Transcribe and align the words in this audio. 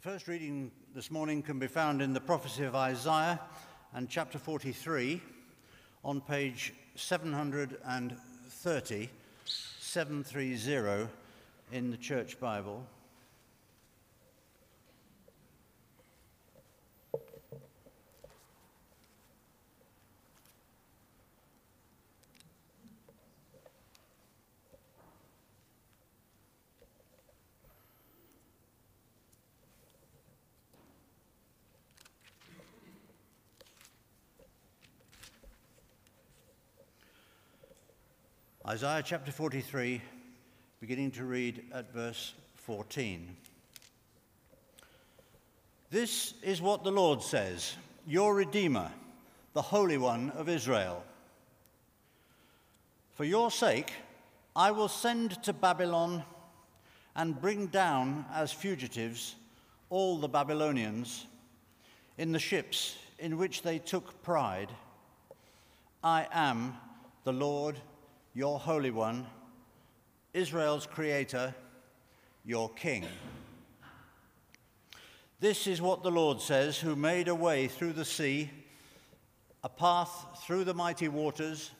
The 0.00 0.10
first 0.10 0.28
reading 0.28 0.70
this 0.94 1.10
morning 1.10 1.42
can 1.42 1.58
be 1.58 1.66
found 1.66 2.00
in 2.00 2.12
the 2.12 2.20
prophecy 2.20 2.62
of 2.62 2.76
Isaiah 2.76 3.40
and 3.92 4.08
chapter 4.08 4.38
43 4.38 5.20
on 6.04 6.20
page 6.20 6.72
730, 6.94 9.10
730 9.44 11.08
in 11.72 11.90
the 11.90 11.96
Church 11.96 12.38
Bible. 12.38 12.86
Isaiah 38.68 39.02
chapter 39.02 39.32
43, 39.32 40.02
beginning 40.78 41.10
to 41.12 41.24
read 41.24 41.64
at 41.72 41.90
verse 41.90 42.34
14. 42.56 43.34
This 45.90 46.34
is 46.42 46.60
what 46.60 46.84
the 46.84 46.90
Lord 46.90 47.22
says, 47.22 47.76
your 48.06 48.34
Redeemer, 48.34 48.92
the 49.54 49.62
Holy 49.62 49.96
One 49.96 50.28
of 50.32 50.50
Israel. 50.50 51.02
For 53.14 53.24
your 53.24 53.50
sake, 53.50 53.90
I 54.54 54.70
will 54.70 54.88
send 54.88 55.42
to 55.44 55.54
Babylon 55.54 56.22
and 57.16 57.40
bring 57.40 57.68
down 57.68 58.26
as 58.34 58.52
fugitives 58.52 59.34
all 59.88 60.18
the 60.18 60.28
Babylonians 60.28 61.26
in 62.18 62.32
the 62.32 62.38
ships 62.38 62.98
in 63.18 63.38
which 63.38 63.62
they 63.62 63.78
took 63.78 64.22
pride. 64.22 64.68
I 66.04 66.26
am 66.30 66.74
the 67.24 67.32
Lord 67.32 67.80
your 68.38 68.60
Holy 68.60 68.92
One, 68.92 69.26
Israel's 70.32 70.86
Creator, 70.86 71.52
your 72.44 72.68
King. 72.68 73.04
This 75.40 75.66
is 75.66 75.82
what 75.82 76.04
the 76.04 76.12
Lord 76.12 76.40
says, 76.40 76.78
who 76.78 76.94
made 76.94 77.26
a 77.26 77.34
way 77.34 77.66
through 77.66 77.94
the 77.94 78.04
sea, 78.04 78.48
a 79.64 79.68
path 79.68 80.44
through 80.46 80.62
the 80.62 80.72
mighty 80.72 81.08
waters, 81.08 81.72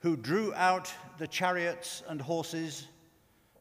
who 0.00 0.14
drew 0.14 0.52
out 0.52 0.92
the 1.16 1.26
chariots 1.26 2.02
and 2.06 2.20
horses, 2.20 2.86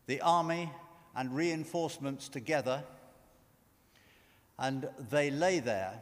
the 0.08 0.20
army 0.20 0.70
and 1.16 1.34
reinforcements 1.34 2.28
together, 2.28 2.84
and 4.60 4.90
they 5.10 5.32
lay 5.32 5.60
there, 5.60 5.94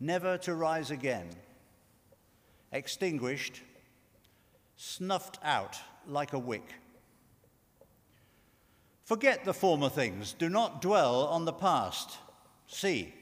never 0.00 0.36
to 0.38 0.56
rise 0.56 0.90
again, 0.90 1.28
extinguished 2.72 3.62
snuffed 4.76 5.38
out 5.42 5.78
like 6.06 6.32
a 6.32 6.38
wick. 6.38 6.74
Forget 9.04 9.44
the 9.44 9.54
former 9.54 9.88
things, 9.88 10.32
do 10.32 10.48
not 10.48 10.82
dwell 10.82 11.26
on 11.26 11.44
the 11.44 11.52
past. 11.52 12.18
See, 12.66 13.14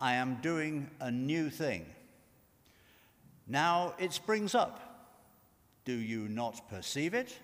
I 0.00 0.14
am 0.14 0.38
doing 0.42 0.90
a 1.00 1.10
new 1.10 1.50
thing. 1.50 1.86
Now 3.46 3.94
it 3.98 4.12
springs 4.12 4.54
up. 4.54 4.80
Do 5.84 5.92
you 5.92 6.28
not 6.28 6.68
perceive 6.68 7.14
it? 7.14 7.38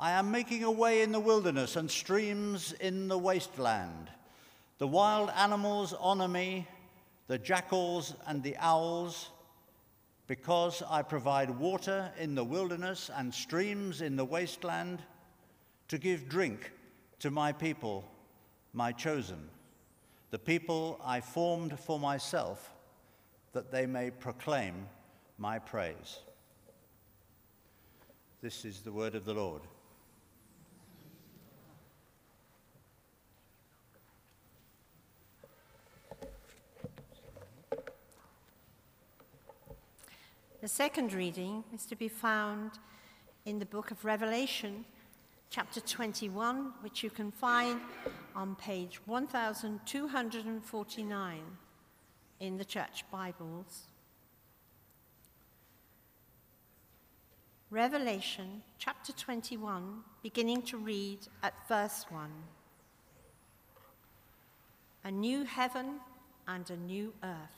I 0.00 0.12
am 0.12 0.30
making 0.30 0.64
a 0.64 0.70
way 0.70 1.02
in 1.02 1.12
the 1.12 1.20
wilderness 1.20 1.76
and 1.76 1.90
streams 1.90 2.72
in 2.72 3.08
the 3.08 3.18
wasteland. 3.18 4.10
The 4.78 4.86
wild 4.86 5.30
animals 5.36 5.92
honor 5.98 6.28
me, 6.28 6.66
the 7.26 7.38
jackals 7.38 8.14
and 8.26 8.42
the 8.42 8.56
owls 8.58 9.30
because 10.28 10.82
I 10.88 11.00
provide 11.00 11.50
water 11.50 12.12
in 12.18 12.34
the 12.34 12.44
wilderness 12.44 13.10
and 13.16 13.34
streams 13.34 14.02
in 14.02 14.14
the 14.14 14.24
wasteland 14.24 15.02
to 15.88 15.98
give 15.98 16.28
drink 16.28 16.70
to 17.20 17.30
my 17.30 17.50
people, 17.50 18.04
my 18.74 18.92
chosen, 18.92 19.48
the 20.30 20.38
people 20.38 21.00
I 21.02 21.20
formed 21.20 21.80
for 21.80 21.98
myself, 21.98 22.74
that 23.54 23.72
they 23.72 23.86
may 23.86 24.10
proclaim 24.10 24.86
my 25.38 25.58
praise. 25.58 26.18
This 28.42 28.66
is 28.66 28.80
the 28.80 28.92
word 28.92 29.14
of 29.14 29.24
the 29.24 29.34
Lord. 29.34 29.62
The 40.60 40.66
second 40.66 41.12
reading 41.12 41.62
is 41.72 41.86
to 41.86 41.94
be 41.94 42.08
found 42.08 42.80
in 43.44 43.60
the 43.60 43.64
book 43.64 43.92
of 43.92 44.04
Revelation, 44.04 44.84
chapter 45.50 45.80
21, 45.80 46.72
which 46.80 47.04
you 47.04 47.10
can 47.10 47.30
find 47.30 47.80
on 48.34 48.56
page 48.56 49.00
1249 49.06 51.42
in 52.40 52.56
the 52.56 52.64
church 52.64 53.04
Bibles. 53.12 53.82
Revelation 57.70 58.62
chapter 58.80 59.12
21, 59.12 60.00
beginning 60.24 60.62
to 60.62 60.76
read 60.76 61.20
at 61.44 61.54
verse 61.68 62.04
1. 62.08 62.28
A 65.04 65.10
new 65.12 65.44
heaven 65.44 66.00
and 66.48 66.68
a 66.68 66.76
new 66.76 67.14
earth. 67.22 67.57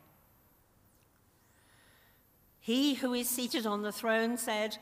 He 2.63 2.93
who 2.93 3.15
is 3.15 3.27
seated 3.27 3.65
on 3.65 3.81
the 3.81 3.91
throne 3.91 4.37
said, 4.37 4.77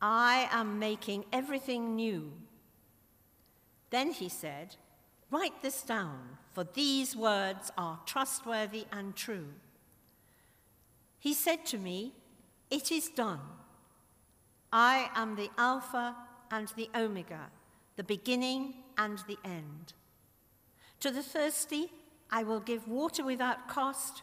I 0.00 0.48
am 0.50 0.78
making 0.78 1.26
everything 1.30 1.94
new. 1.94 2.32
Then 3.90 4.12
he 4.12 4.30
said, 4.30 4.76
Write 5.30 5.60
this 5.60 5.82
down, 5.82 6.38
for 6.54 6.64
these 6.64 7.14
words 7.14 7.70
are 7.76 8.00
trustworthy 8.06 8.86
and 8.90 9.14
true. 9.14 9.48
He 11.18 11.34
said 11.34 11.66
to 11.66 11.76
me, 11.76 12.14
It 12.70 12.90
is 12.90 13.10
done. 13.10 13.40
I 14.72 15.10
am 15.14 15.36
the 15.36 15.50
Alpha 15.58 16.16
and 16.50 16.68
the 16.76 16.88
Omega, 16.96 17.50
the 17.96 18.04
beginning 18.04 18.74
and 18.96 19.18
the 19.28 19.36
end. 19.44 19.92
To 21.00 21.10
the 21.10 21.22
thirsty, 21.22 21.92
I 22.30 22.42
will 22.42 22.60
give 22.60 22.88
water 22.88 23.22
without 23.22 23.68
cost 23.68 24.22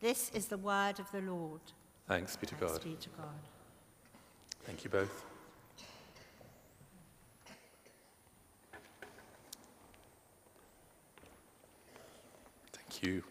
This 0.00 0.30
is 0.32 0.46
the 0.46 0.58
word 0.58 1.00
of 1.00 1.10
the 1.10 1.20
Lord. 1.20 1.60
Thanks 2.06 2.36
be 2.36 2.46
to 2.46 2.54
Thanks 2.54 2.74
God. 2.74 2.84
be 2.84 2.94
to 3.00 3.08
God. 3.10 3.26
Thank 4.64 4.84
you 4.84 4.90
both. 4.90 5.24
Thank 12.72 13.02
you. 13.02 13.24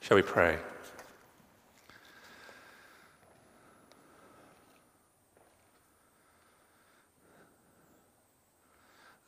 Shall 0.00 0.16
we 0.16 0.22
pray? 0.22 0.56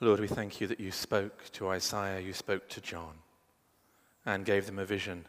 Lord, 0.00 0.20
we 0.20 0.26
thank 0.26 0.60
you 0.60 0.66
that 0.66 0.80
you 0.80 0.90
spoke 0.90 1.44
to 1.52 1.68
Isaiah, 1.68 2.20
you 2.20 2.32
spoke 2.32 2.68
to 2.70 2.80
John, 2.80 3.14
and 4.26 4.44
gave 4.44 4.66
them 4.66 4.78
a 4.78 4.84
vision. 4.84 5.24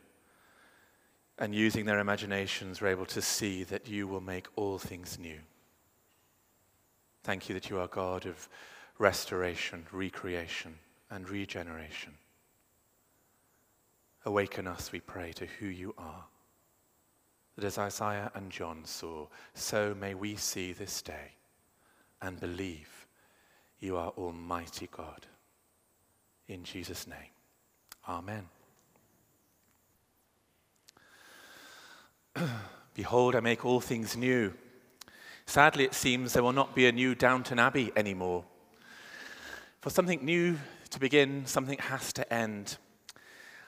And 1.38 1.54
using 1.54 1.86
their 1.86 2.00
imaginations, 2.00 2.80
were 2.80 2.88
able 2.88 3.06
to 3.08 3.22
see 3.22 3.64
that 3.66 3.88
you 3.88 4.08
will 4.08 4.22
make 4.22 4.48
all 4.56 4.78
things 4.78 5.20
new. 5.20 5.40
Thank 7.24 7.50
you 7.50 7.56
that 7.56 7.70
you 7.70 7.80
are 7.80 7.88
God 7.88 8.26
of 8.26 8.48
restoration, 8.98 9.86
recreation, 9.92 10.76
and 11.10 11.30
regeneration. 11.30 12.14
Awaken 14.26 14.68
us, 14.68 14.92
we 14.92 15.02
pray, 15.02 15.34
to 15.34 15.46
who 15.60 15.68
you 15.68 15.94
are. 15.98 16.24
That 17.56 17.66
as 17.66 17.78
Isaiah 17.78 18.32
and 18.34 18.52
John 18.52 18.86
saw, 18.86 19.28
so 19.54 19.96
may 20.00 20.14
we 20.14 20.36
see 20.36 20.72
this 20.72 21.02
day 21.02 21.34
and 22.22 22.40
believe 22.40 23.08
you 23.80 23.98
are 23.98 24.10
Almighty 24.18 24.90
God. 24.92 25.26
In 26.48 26.64
Jesus' 26.64 27.08
name, 27.08 27.32
Amen. 28.08 28.48
Behold, 32.94 33.36
I 33.36 33.40
make 33.40 33.66
all 33.66 33.80
things 33.80 34.16
new. 34.18 34.54
Sadly, 35.46 35.84
it 35.84 35.94
seems 35.94 36.34
there 36.34 36.44
will 36.44 36.54
not 36.54 36.76
be 36.76 36.88
a 36.88 36.92
new 36.92 37.16
Downton 37.16 37.60
Abbey 37.60 37.92
anymore. 37.96 38.44
For 39.82 39.90
something 39.90 40.24
new 40.24 40.58
to 40.90 41.00
begin, 41.00 41.46
something 41.46 41.78
has 41.78 42.12
to 42.14 42.34
end. 42.34 42.78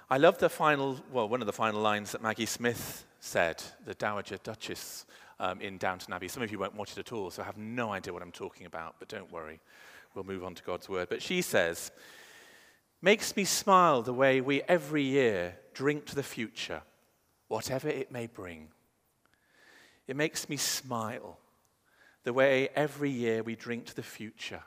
I 0.09 0.17
love 0.17 0.37
the 0.39 0.49
final, 0.49 0.99
well, 1.11 1.29
one 1.29 1.41
of 1.41 1.47
the 1.47 1.53
final 1.53 1.81
lines 1.81 2.11
that 2.13 2.21
Maggie 2.21 2.45
Smith 2.45 3.05
said, 3.19 3.61
the 3.85 3.93
Dowager 3.93 4.37
Duchess 4.37 5.05
um, 5.39 5.61
in 5.61 5.77
Downton 5.77 6.13
Abbey. 6.13 6.27
Some 6.27 6.43
of 6.43 6.51
you 6.51 6.59
won't 6.59 6.75
watch 6.75 6.93
it 6.93 6.99
at 6.99 7.11
all, 7.11 7.29
so 7.29 7.41
I 7.41 7.45
have 7.45 7.57
no 7.57 7.91
idea 7.91 8.13
what 8.13 8.21
I'm 8.21 8.31
talking 8.31 8.65
about, 8.65 8.95
but 8.99 9.07
don't 9.07 9.31
worry. 9.31 9.59
We'll 10.15 10.23
move 10.23 10.43
on 10.43 10.55
to 10.55 10.63
God's 10.63 10.89
word. 10.89 11.09
But 11.09 11.21
she 11.21 11.41
says, 11.41 11.91
Makes 13.01 13.35
me 13.35 13.43
smile 13.43 14.01
the 14.01 14.13
way 14.13 14.41
we 14.41 14.63
every 14.63 15.03
year 15.03 15.55
drink 15.73 16.05
to 16.07 16.15
the 16.15 16.23
future, 16.23 16.81
whatever 17.47 17.88
it 17.88 18.11
may 18.11 18.27
bring. 18.27 18.69
It 20.07 20.15
makes 20.15 20.47
me 20.49 20.57
smile 20.57 21.38
the 22.23 22.33
way 22.33 22.69
every 22.75 23.09
year 23.09 23.44
we 23.44 23.55
drink 23.55 23.85
to 23.85 23.95
the 23.95 24.03
future, 24.03 24.63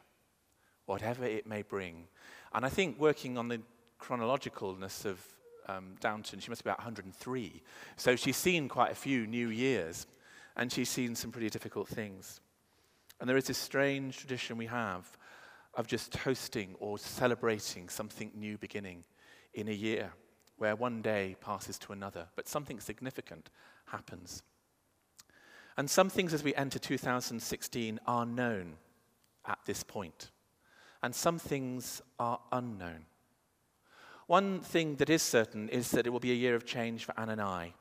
whatever 0.87 1.25
it 1.25 1.47
may 1.47 1.62
bring. 1.62 2.09
And 2.53 2.65
I 2.65 2.69
think 2.69 2.99
working 2.99 3.38
on 3.38 3.49
the 3.49 3.61
chronologicalness 4.00 5.05
of 5.05 5.21
um, 5.69 5.94
Downton, 6.00 6.41
she 6.41 6.50
must 6.50 6.65
be 6.65 6.71
about 6.71 6.79
103. 6.79 7.62
So 7.97 8.17
she's 8.17 8.37
seen 8.37 8.69
quite 8.69 8.93
a 8.93 8.97
few 8.97 9.26
new 9.26 9.49
years, 9.49 10.06
and 10.56 10.73
she's 10.73 10.88
seen 10.88 11.15
some 11.15 11.31
pretty 11.31 11.50
difficult 11.50 11.88
things. 11.88 12.41
And 13.21 13.29
there 13.29 13.37
is 13.37 13.44
this 13.44 13.59
strange 13.59 14.17
tradition 14.17 14.56
we 14.56 14.67
have 14.67 15.06
of 15.75 15.87
just 15.87 16.12
toasting 16.12 16.75
or 16.81 16.99
celebrating 16.99 17.88
something 17.88 18.33
new 18.35 18.59
beginning 18.59 19.05
in 19.55 19.69
a 19.69 19.73
year, 19.73 20.12
where 20.61 20.77
one 20.77 21.01
day 21.01 21.37
passes 21.41 21.79
to 21.79 21.93
another, 21.93 22.27
but 22.37 22.47
something 22.47 22.81
significant 22.81 23.49
happens. 23.87 24.43
And 25.77 25.89
some 25.89 26.11
things 26.11 26.35
as 26.35 26.45
we 26.45 26.55
enter 26.55 26.79
2016 26.79 27.99
are 28.07 28.27
known 28.27 28.75
at 29.47 29.59
this 29.65 29.83
point, 29.83 30.31
and 31.03 31.15
some 31.15 31.39
things 31.39 32.03
are 32.19 32.41
unknown. 32.53 33.07
One 34.27 34.61
thing 34.61 34.97
that 34.97 35.09
is 35.09 35.23
certain 35.23 35.71
is 35.71 35.91
that 35.93 36.07
it 36.07 36.11
will 36.11 36.21
be 36.21 36.33
a 36.33 36.35
year 36.35 36.55
of 36.55 36.67
change 36.67 37.07
for 37.07 37.19
Anne 37.19 37.31
and 37.31 37.41
I, 37.41 37.73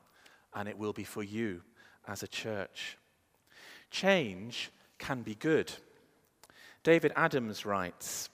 and 0.54 0.66
it 0.66 0.78
will 0.78 0.94
be 0.94 1.04
for 1.04 1.22
you 1.22 1.60
as 2.08 2.22
a 2.22 2.28
church. 2.28 2.96
Change 3.90 4.70
can 4.98 5.20
be 5.20 5.34
good. 5.34 5.70
David 6.82 7.12
Adams 7.14 7.66
writes 7.66 8.30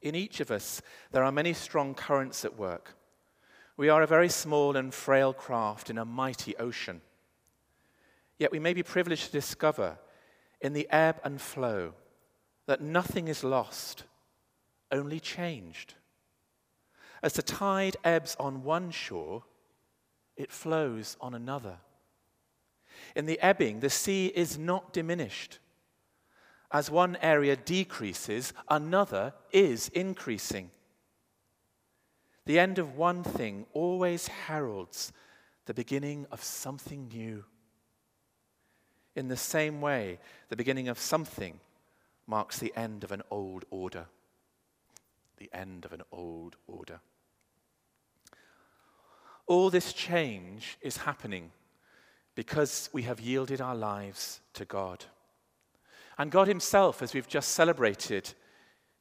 In 0.00 0.14
each 0.14 0.38
of 0.38 0.52
us, 0.52 0.80
there 1.10 1.24
are 1.24 1.32
many 1.32 1.52
strong 1.52 1.94
currents 1.94 2.44
at 2.44 2.56
work. 2.56 2.94
We 3.80 3.88
are 3.88 4.02
a 4.02 4.06
very 4.06 4.28
small 4.28 4.76
and 4.76 4.92
frail 4.92 5.32
craft 5.32 5.88
in 5.88 5.96
a 5.96 6.04
mighty 6.04 6.54
ocean. 6.58 7.00
Yet 8.38 8.52
we 8.52 8.58
may 8.58 8.74
be 8.74 8.82
privileged 8.82 9.24
to 9.24 9.32
discover 9.32 9.96
in 10.60 10.74
the 10.74 10.86
ebb 10.90 11.18
and 11.24 11.40
flow 11.40 11.94
that 12.66 12.82
nothing 12.82 13.26
is 13.26 13.42
lost, 13.42 14.04
only 14.92 15.18
changed. 15.18 15.94
As 17.22 17.32
the 17.32 17.40
tide 17.40 17.96
ebbs 18.04 18.36
on 18.38 18.64
one 18.64 18.90
shore, 18.90 19.44
it 20.36 20.52
flows 20.52 21.16
on 21.18 21.32
another. 21.32 21.78
In 23.16 23.24
the 23.24 23.40
ebbing, 23.40 23.80
the 23.80 23.88
sea 23.88 24.26
is 24.26 24.58
not 24.58 24.92
diminished. 24.92 25.58
As 26.70 26.90
one 26.90 27.16
area 27.22 27.56
decreases, 27.56 28.52
another 28.68 29.32
is 29.52 29.88
increasing. 29.88 30.70
The 32.46 32.58
end 32.58 32.78
of 32.78 32.96
one 32.96 33.22
thing 33.22 33.66
always 33.72 34.28
heralds 34.28 35.12
the 35.66 35.74
beginning 35.74 36.26
of 36.30 36.42
something 36.42 37.08
new. 37.08 37.44
In 39.14 39.28
the 39.28 39.36
same 39.36 39.80
way, 39.80 40.18
the 40.48 40.56
beginning 40.56 40.88
of 40.88 40.98
something 40.98 41.60
marks 42.26 42.58
the 42.58 42.72
end 42.76 43.04
of 43.04 43.12
an 43.12 43.22
old 43.30 43.64
order. 43.70 44.06
The 45.36 45.50
end 45.52 45.84
of 45.84 45.92
an 45.92 46.02
old 46.12 46.56
order. 46.66 47.00
All 49.46 49.68
this 49.68 49.92
change 49.92 50.78
is 50.80 50.98
happening 50.98 51.50
because 52.34 52.88
we 52.92 53.02
have 53.02 53.20
yielded 53.20 53.60
our 53.60 53.74
lives 53.74 54.40
to 54.54 54.64
God. 54.64 55.04
And 56.18 56.30
God 56.30 56.48
Himself, 56.48 57.02
as 57.02 57.14
we've 57.14 57.28
just 57.28 57.50
celebrated, 57.50 58.32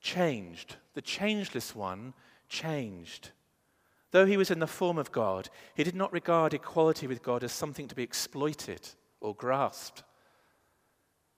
changed. 0.02 0.76
The 0.94 1.02
changeless 1.02 1.76
one 1.76 2.14
changed. 2.48 3.30
Though 4.12 4.26
He 4.26 4.38
was 4.38 4.52
in 4.52 4.60
the 4.60 4.68
form 4.68 4.98
of 4.98 5.12
God, 5.12 5.50
He 5.76 5.84
did 5.84 5.96
not 5.96 6.14
regard 6.14 6.54
equality 6.54 7.08
with 7.08 7.24
God 7.24 7.44
as 7.44 7.52
something 7.52 7.88
to 7.88 7.96
be 7.96 8.04
exploited 8.04 8.88
or 9.22 9.36
grasped, 9.36 10.04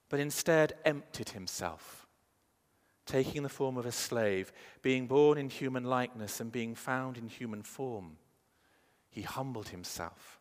but 0.08 0.20
instead 0.20 0.74
emptied 0.84 1.30
Himself, 1.30 2.06
taking 3.06 3.42
the 3.42 3.48
form 3.48 3.76
of 3.76 3.86
a 3.86 3.92
slave, 3.92 4.52
being 4.80 5.06
born 5.06 5.38
in 5.38 5.48
human 5.48 5.84
likeness 5.84 6.40
and 6.40 6.50
being 6.50 6.74
found 6.74 7.18
in 7.18 7.28
human 7.28 7.62
form. 7.62 8.16
He 9.10 9.22
humbled 9.22 9.68
Himself 9.68 10.40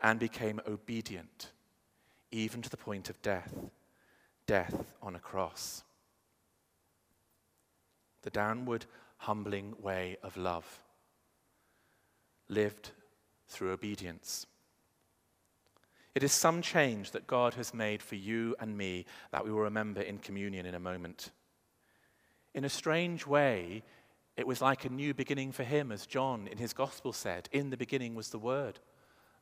and 0.00 0.18
became 0.18 0.60
obedient, 0.66 1.52
even 2.30 2.62
to 2.62 2.70
the 2.70 2.76
point 2.76 3.10
of 3.10 3.20
death 3.22 3.52
death 4.50 4.84
on 5.00 5.14
a 5.14 5.20
cross. 5.20 5.84
The 8.22 8.30
downward, 8.30 8.84
humbling 9.18 9.74
way 9.80 10.16
of 10.24 10.36
love, 10.36 10.82
lived 12.50 12.90
through 13.48 13.72
obedience. 13.72 14.46
It 16.14 16.22
is 16.22 16.32
some 16.32 16.60
change 16.60 17.12
that 17.12 17.26
God 17.26 17.54
has 17.54 17.72
made 17.72 18.02
for 18.02 18.16
you 18.16 18.56
and 18.58 18.76
me 18.76 19.06
that 19.30 19.44
we 19.44 19.52
will 19.52 19.60
remember 19.60 20.00
in 20.00 20.18
communion 20.18 20.66
in 20.66 20.74
a 20.74 20.80
moment. 20.80 21.30
In 22.52 22.64
a 22.64 22.68
strange 22.68 23.26
way, 23.26 23.84
it 24.36 24.46
was 24.46 24.60
like 24.60 24.84
a 24.84 24.90
new 24.90 25.14
beginning 25.14 25.52
for 25.52 25.62
him, 25.62 25.92
as 25.92 26.06
John 26.06 26.48
in 26.48 26.58
his 26.58 26.72
gospel 26.72 27.12
said 27.12 27.48
In 27.52 27.70
the 27.70 27.76
beginning 27.76 28.14
was 28.14 28.30
the 28.30 28.38
Word, 28.38 28.80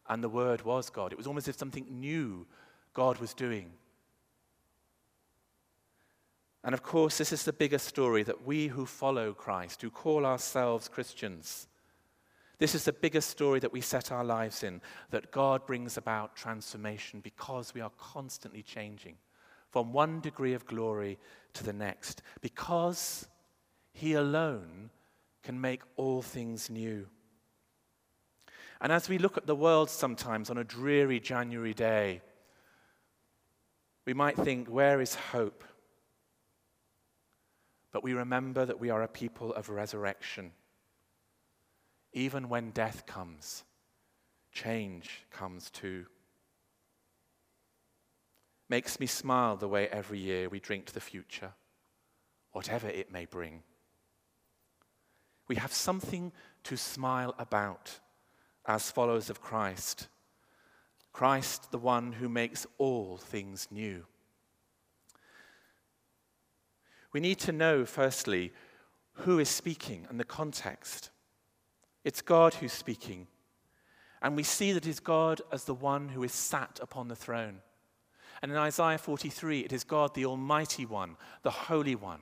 and 0.09 0.23
the 0.23 0.29
Word 0.29 0.63
was 0.63 0.91
God. 0.91 1.13
It 1.13 1.19
was 1.19 1.27
almost 1.27 1.49
as 1.49 1.55
if 1.55 1.59
something 1.59 1.87
new 1.89 2.47
God 2.95 3.19
was 3.19 3.33
doing. 3.33 3.71
And 6.65 6.75
of 6.75 6.83
course, 6.83 7.17
this 7.17 7.33
is 7.33 7.45
the 7.45 7.53
bigger 7.53 7.79
story 7.79 8.25
that 8.25 8.45
we 8.45 8.67
who 8.67 8.85
follow 8.85 9.33
Christ, 9.33 9.81
who 9.81 9.91
call 9.91 10.27
ourselves 10.27 10.89
Christians, 10.89 11.68
this 12.59 12.75
is 12.75 12.85
the 12.85 12.93
biggest 12.93 13.31
story 13.31 13.61
that 13.61 13.73
we 13.73 13.81
set 13.81 14.11
our 14.11 14.25
lives 14.25 14.63
in 14.63 14.81
that 15.11 15.31
God 15.31 15.67
brings 15.67 15.97
about 15.97 16.37
transformation 16.37 17.21
because 17.21 17.75
we 17.75 17.81
are 17.81 17.93
constantly 17.99 18.63
changing 18.63 19.17
from 19.71 19.93
one 19.93 20.21
degree 20.21 20.55
of 20.55 20.67
glory 20.67 21.19
to 21.53 21.65
the 21.65 21.73
next, 21.73 22.23
because 22.41 23.29
He 23.93 24.15
alone 24.15 24.91
can 25.43 25.61
make 25.61 25.83
all 25.97 26.23
things 26.23 26.71
new. 26.71 27.07
And 28.81 28.93
as 28.93 29.09
we 29.09 29.19
look 29.19 29.37
at 29.37 29.47
the 29.47 29.57
world 29.57 29.91
sometimes 29.91 30.51
on 30.51 30.59
a 30.59 30.65
dreary 30.65 31.21
January 31.21 31.75
day, 31.75 32.23
we 34.07 34.15
might 34.15 34.37
think, 34.37 34.69
where 34.69 35.01
is 35.01 35.15
hope? 35.15 35.65
but 37.93 38.05
we 38.05 38.13
remember 38.13 38.65
that 38.65 38.81
we 38.81 38.91
are 38.91 39.03
a 39.03 39.09
people 39.09 39.53
of 39.55 39.71
resurrection. 39.71 40.53
Even 42.13 42.49
when 42.49 42.71
death 42.71 43.07
comes, 43.07 43.65
change 44.53 45.27
comes 45.31 45.71
too. 45.71 46.07
Makes 48.69 49.01
me 49.01 49.07
smile 49.07 49.57
the 49.57 49.69
way 49.69 49.89
every 49.89 50.19
year 50.19 50.49
we 50.49 50.61
drink 50.61 50.87
to 50.87 50.95
the 50.95 51.01
future, 51.01 51.53
whatever 52.53 52.89
it 52.89 53.13
may 53.13 53.25
bring. 53.25 53.63
We 55.49 55.57
have 55.57 55.73
something 55.73 56.33
to 56.65 56.77
smile 56.77 57.35
about 57.39 58.01
as 58.67 58.91
followers 58.91 59.31
of 59.31 59.41
Christ. 59.41 60.09
Christ, 61.13 61.73
the 61.73 61.79
one 61.79 62.13
who 62.13 62.29
makes 62.29 62.67
all 62.77 63.17
things 63.17 63.69
new. 63.71 64.05
We 67.13 67.21
need 67.21 67.39
to 67.41 67.53
know, 67.53 67.87
firstly, 67.87 68.53
who 69.13 69.39
is 69.39 69.49
speaking 69.49 70.07
and 70.11 70.21
the 70.21 70.25
context. 70.25 71.11
It's 72.09 72.23
God 72.23 72.55
who's 72.55 72.73
speaking. 72.73 73.27
And 74.23 74.35
we 74.35 74.43
see 74.43 74.73
that 74.73 74.87
it 74.87 74.89
is 74.89 74.99
God 74.99 75.43
as 75.53 75.65
the 75.65 75.75
one 75.75 76.09
who 76.09 76.23
is 76.23 76.33
sat 76.33 76.81
upon 76.83 77.09
the 77.09 77.15
throne. 77.15 77.61
And 78.41 78.51
in 78.51 78.57
Isaiah 78.57 78.97
43, 78.97 79.61
it 79.61 79.75
is 79.75 79.85
God, 79.85 80.15
the 80.15 80.25
Almighty 80.25 80.87
One, 80.87 81.17
the 81.43 81.51
Holy 81.51 81.95
One. 81.95 82.21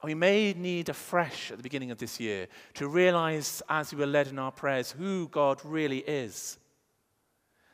And 0.00 0.08
we 0.08 0.14
may 0.14 0.54
need 0.54 0.88
afresh 0.88 1.50
at 1.50 1.58
the 1.58 1.62
beginning 1.62 1.90
of 1.90 1.98
this 1.98 2.18
year 2.18 2.48
to 2.72 2.88
realize, 2.88 3.60
as 3.68 3.92
we 3.92 4.00
were 4.00 4.06
led 4.06 4.28
in 4.28 4.38
our 4.38 4.50
prayers, 4.50 4.92
who 4.92 5.28
God 5.28 5.60
really 5.62 5.98
is. 5.98 6.58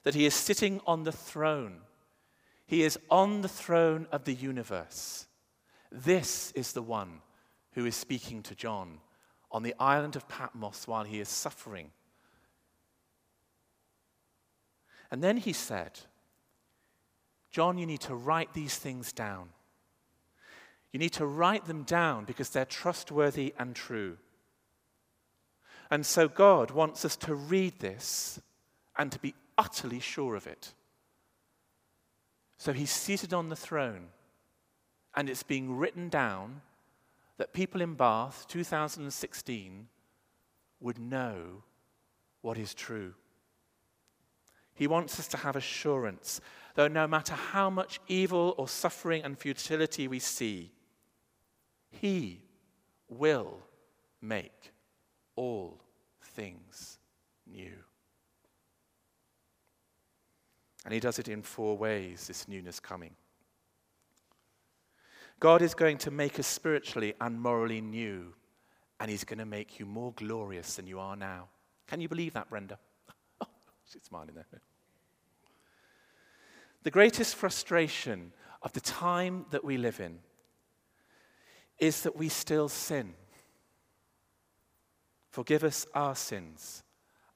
That 0.02 0.16
He 0.16 0.26
is 0.26 0.34
sitting 0.34 0.80
on 0.88 1.04
the 1.04 1.12
throne, 1.12 1.82
He 2.66 2.82
is 2.82 2.98
on 3.08 3.42
the 3.42 3.48
throne 3.48 4.08
of 4.10 4.24
the 4.24 4.34
universe. 4.34 5.28
This 5.92 6.50
is 6.56 6.72
the 6.72 6.82
one 6.82 7.20
who 7.74 7.86
is 7.86 7.94
speaking 7.94 8.42
to 8.42 8.56
John 8.56 8.98
on 9.52 9.62
the 9.62 9.74
island 9.78 10.16
of 10.16 10.28
Patmos 10.28 10.86
while 10.86 11.04
he 11.04 11.20
is 11.20 11.28
suffering. 11.28 11.90
And 15.10 15.24
then 15.24 15.38
he 15.38 15.52
said, 15.52 15.98
John, 17.50 17.78
you 17.78 17.86
need 17.86 18.00
to 18.02 18.14
write 18.14 18.54
these 18.54 18.76
things 18.76 19.12
down. 19.12 19.48
You 20.92 21.00
need 21.00 21.12
to 21.14 21.26
write 21.26 21.66
them 21.66 21.82
down 21.82 22.24
because 22.24 22.50
they're 22.50 22.64
trustworthy 22.64 23.54
and 23.58 23.74
true. 23.74 24.18
And 25.90 26.06
so 26.06 26.28
God 26.28 26.70
wants 26.70 27.04
us 27.04 27.16
to 27.18 27.34
read 27.34 27.80
this 27.80 28.40
and 28.96 29.10
to 29.10 29.18
be 29.18 29.34
utterly 29.58 30.00
sure 30.00 30.36
of 30.36 30.46
it. 30.46 30.72
So 32.58 32.72
he's 32.72 32.90
seated 32.90 33.34
on 33.34 33.48
the 33.48 33.56
throne 33.56 34.08
and 35.16 35.28
it's 35.28 35.42
being 35.42 35.76
written 35.76 36.08
down 36.08 36.60
that 37.40 37.54
people 37.54 37.80
in 37.80 37.94
Bath 37.94 38.44
2016 38.48 39.88
would 40.78 40.98
know 40.98 41.62
what 42.42 42.58
is 42.58 42.74
true. 42.74 43.14
He 44.74 44.86
wants 44.86 45.18
us 45.18 45.26
to 45.28 45.38
have 45.38 45.56
assurance 45.56 46.42
that 46.74 46.92
no 46.92 47.06
matter 47.06 47.32
how 47.32 47.70
much 47.70 47.98
evil 48.08 48.54
or 48.58 48.68
suffering 48.68 49.22
and 49.22 49.38
futility 49.38 50.06
we 50.06 50.18
see, 50.18 50.70
He 51.90 52.42
will 53.08 53.56
make 54.20 54.72
all 55.34 55.80
things 56.20 56.98
new. 57.50 57.72
And 60.84 60.92
He 60.92 61.00
does 61.00 61.18
it 61.18 61.28
in 61.28 61.40
four 61.40 61.78
ways, 61.78 62.26
this 62.26 62.46
newness 62.46 62.80
coming. 62.80 63.14
God 65.40 65.62
is 65.62 65.72
going 65.72 65.96
to 65.98 66.10
make 66.10 66.38
us 66.38 66.46
spiritually 66.46 67.14
and 67.18 67.40
morally 67.40 67.80
new, 67.80 68.34
and 69.00 69.10
He's 69.10 69.24
going 69.24 69.38
to 69.38 69.46
make 69.46 69.80
you 69.80 69.86
more 69.86 70.12
glorious 70.12 70.76
than 70.76 70.86
you 70.86 71.00
are 71.00 71.16
now. 71.16 71.48
Can 71.86 72.00
you 72.00 72.08
believe 72.08 72.34
that, 72.34 72.50
Brenda? 72.50 72.78
Oh, 73.40 73.46
she's 73.90 74.02
smiling 74.02 74.34
there. 74.34 74.44
The 76.82 76.90
greatest 76.90 77.36
frustration 77.36 78.32
of 78.62 78.72
the 78.74 78.80
time 78.80 79.46
that 79.50 79.64
we 79.64 79.78
live 79.78 79.98
in 79.98 80.18
is 81.78 82.02
that 82.02 82.16
we 82.16 82.28
still 82.28 82.68
sin. 82.68 83.14
Forgive 85.30 85.64
us 85.64 85.86
our 85.94 86.14
sins 86.14 86.82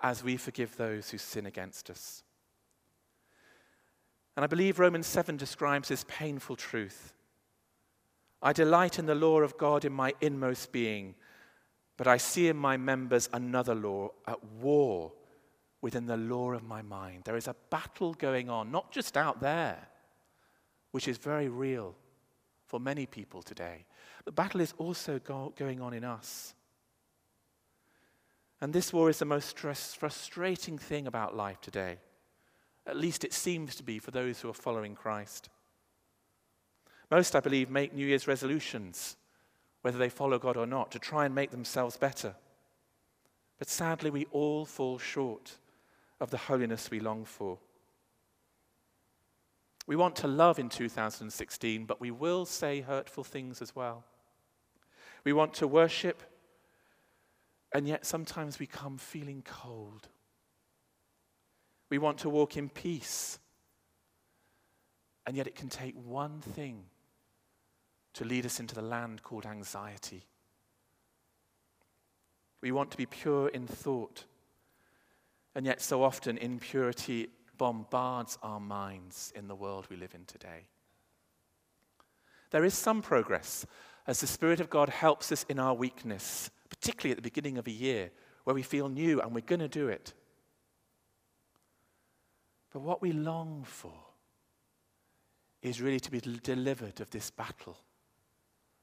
as 0.02 0.22
we 0.22 0.36
forgive 0.36 0.76
those 0.76 1.10
who 1.10 1.16
sin 1.16 1.46
against 1.46 1.88
us. 1.88 2.22
And 4.36 4.44
I 4.44 4.46
believe 4.46 4.78
Romans 4.78 5.06
7 5.06 5.38
describes 5.38 5.88
this 5.88 6.04
painful 6.06 6.56
truth 6.56 7.14
I 8.44 8.52
delight 8.52 8.98
in 8.98 9.06
the 9.06 9.14
law 9.14 9.40
of 9.40 9.56
God 9.56 9.86
in 9.86 9.92
my 9.94 10.12
inmost 10.20 10.70
being, 10.70 11.14
but 11.96 12.06
I 12.06 12.18
see 12.18 12.48
in 12.48 12.58
my 12.58 12.76
members 12.76 13.30
another 13.32 13.74
law 13.74 14.10
at 14.26 14.44
war 14.44 15.12
within 15.80 16.04
the 16.04 16.18
law 16.18 16.52
of 16.52 16.62
my 16.62 16.82
mind. 16.82 17.22
There 17.24 17.38
is 17.38 17.48
a 17.48 17.56
battle 17.70 18.12
going 18.12 18.50
on, 18.50 18.70
not 18.70 18.92
just 18.92 19.16
out 19.16 19.40
there, 19.40 19.88
which 20.90 21.08
is 21.08 21.16
very 21.16 21.48
real 21.48 21.94
for 22.66 22.78
many 22.78 23.06
people 23.06 23.42
today. 23.42 23.86
The 24.26 24.32
battle 24.32 24.60
is 24.60 24.74
also 24.76 25.18
go- 25.18 25.54
going 25.56 25.80
on 25.80 25.94
in 25.94 26.04
us. 26.04 26.54
And 28.60 28.74
this 28.74 28.92
war 28.92 29.08
is 29.08 29.18
the 29.18 29.24
most 29.24 29.48
stress- 29.48 29.94
frustrating 29.94 30.78
thing 30.78 31.06
about 31.06 31.34
life 31.34 31.60
today. 31.62 31.98
At 32.86 32.96
least 32.96 33.24
it 33.24 33.32
seems 33.32 33.74
to 33.76 33.82
be 33.82 33.98
for 33.98 34.10
those 34.10 34.40
who 34.40 34.50
are 34.50 34.54
following 34.54 34.94
Christ. 34.94 35.48
Most, 37.14 37.36
I 37.36 37.40
believe, 37.40 37.70
make 37.70 37.94
New 37.94 38.08
Year's 38.08 38.26
resolutions, 38.26 39.16
whether 39.82 39.98
they 39.98 40.08
follow 40.08 40.36
God 40.36 40.56
or 40.56 40.66
not, 40.66 40.90
to 40.90 40.98
try 40.98 41.24
and 41.24 41.32
make 41.32 41.52
themselves 41.52 41.96
better. 41.96 42.34
But 43.56 43.68
sadly, 43.68 44.10
we 44.10 44.24
all 44.32 44.64
fall 44.64 44.98
short 44.98 45.52
of 46.20 46.30
the 46.30 46.36
holiness 46.36 46.90
we 46.90 46.98
long 46.98 47.24
for. 47.24 47.58
We 49.86 49.94
want 49.94 50.16
to 50.16 50.26
love 50.26 50.58
in 50.58 50.68
2016, 50.68 51.84
but 51.84 52.00
we 52.00 52.10
will 52.10 52.44
say 52.46 52.80
hurtful 52.80 53.22
things 53.22 53.62
as 53.62 53.76
well. 53.76 54.02
We 55.22 55.32
want 55.32 55.54
to 55.54 55.68
worship, 55.68 56.20
and 57.72 57.86
yet 57.86 58.04
sometimes 58.04 58.58
we 58.58 58.66
come 58.66 58.98
feeling 58.98 59.44
cold. 59.46 60.08
We 61.90 61.98
want 61.98 62.18
to 62.18 62.28
walk 62.28 62.56
in 62.56 62.68
peace, 62.70 63.38
and 65.24 65.36
yet 65.36 65.46
it 65.46 65.54
can 65.54 65.68
take 65.68 65.94
one 65.94 66.40
thing 66.40 66.86
to 68.14 68.24
lead 68.24 68.46
us 68.46 68.60
into 68.60 68.74
the 68.74 68.82
land 68.82 69.22
called 69.22 69.44
anxiety. 69.44 70.24
We 72.60 72.72
want 72.72 72.90
to 72.92 72.96
be 72.96 73.06
pure 73.06 73.48
in 73.48 73.66
thought, 73.66 74.24
and 75.54 75.66
yet 75.66 75.82
so 75.82 76.02
often 76.02 76.38
impurity 76.38 77.28
bombards 77.58 78.38
our 78.42 78.60
minds 78.60 79.32
in 79.36 79.48
the 79.48 79.54
world 79.54 79.86
we 79.90 79.96
live 79.96 80.14
in 80.14 80.24
today. 80.24 80.68
There 82.50 82.64
is 82.64 82.74
some 82.74 83.02
progress 83.02 83.66
as 84.06 84.20
the 84.20 84.26
Spirit 84.26 84.60
of 84.60 84.70
God 84.70 84.88
helps 84.88 85.32
us 85.32 85.44
in 85.48 85.58
our 85.58 85.74
weakness, 85.74 86.50
particularly 86.68 87.12
at 87.12 87.16
the 87.16 87.22
beginning 87.22 87.58
of 87.58 87.66
a 87.66 87.72
year 87.72 88.10
where 88.44 88.54
we 88.54 88.62
feel 88.62 88.88
new 88.88 89.20
and 89.20 89.34
we're 89.34 89.40
going 89.40 89.60
to 89.60 89.68
do 89.68 89.88
it. 89.88 90.12
But 92.72 92.80
what 92.80 93.02
we 93.02 93.12
long 93.12 93.64
for 93.66 93.94
is 95.62 95.80
really 95.80 96.00
to 96.00 96.10
be 96.10 96.20
delivered 96.20 97.00
of 97.00 97.10
this 97.10 97.30
battle 97.30 97.78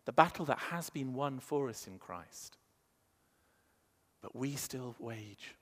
the 0.06 0.12
battle 0.12 0.46
that 0.46 0.58
has 0.58 0.90
been 0.90 1.14
won 1.14 1.40
for 1.40 1.70
us 1.70 1.88
in 1.88 1.98
Christ. 1.98 2.58
But 4.22 4.36
we 4.36 4.56
still 4.56 4.96
wage 5.00 5.56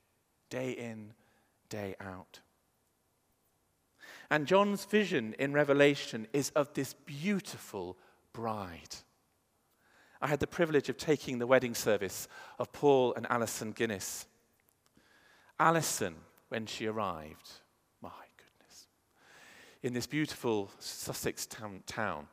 day 0.48 0.72
in, 0.72 1.12
day 1.68 1.94
out. 2.00 2.40
And 4.30 4.46
John's 4.46 4.84
vision 4.84 5.34
in 5.38 5.52
Revelation 5.52 6.26
is 6.32 6.50
of 6.50 6.72
this 6.74 6.94
beautiful 6.94 7.96
bride. 8.32 8.96
I 10.20 10.28
had 10.28 10.40
the 10.40 10.46
privilege 10.46 10.88
of 10.88 10.98
taking 10.98 11.38
the 11.38 11.46
wedding 11.46 11.74
service 11.74 12.28
of 12.58 12.72
Paul 12.72 13.14
and 13.14 13.26
Alison 13.30 13.72
Guinness. 13.72 14.26
Alison, 15.58 16.14
when 16.48 16.66
she 16.66 16.86
arrived, 16.86 17.50
my 18.02 18.10
goodness, 18.36 18.86
in 19.82 19.94
this 19.94 20.06
beautiful 20.06 20.70
Sussex 20.78 21.46
town, 21.46 21.82
town 21.86 22.28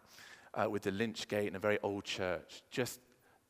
uh, 0.58 0.70
with 0.70 0.84
the 0.84 0.92
lynch 0.92 1.28
gate 1.28 1.48
and 1.48 1.56
a 1.56 1.60
very 1.60 1.80
old 1.84 2.04
church, 2.04 2.64
just 2.72 3.00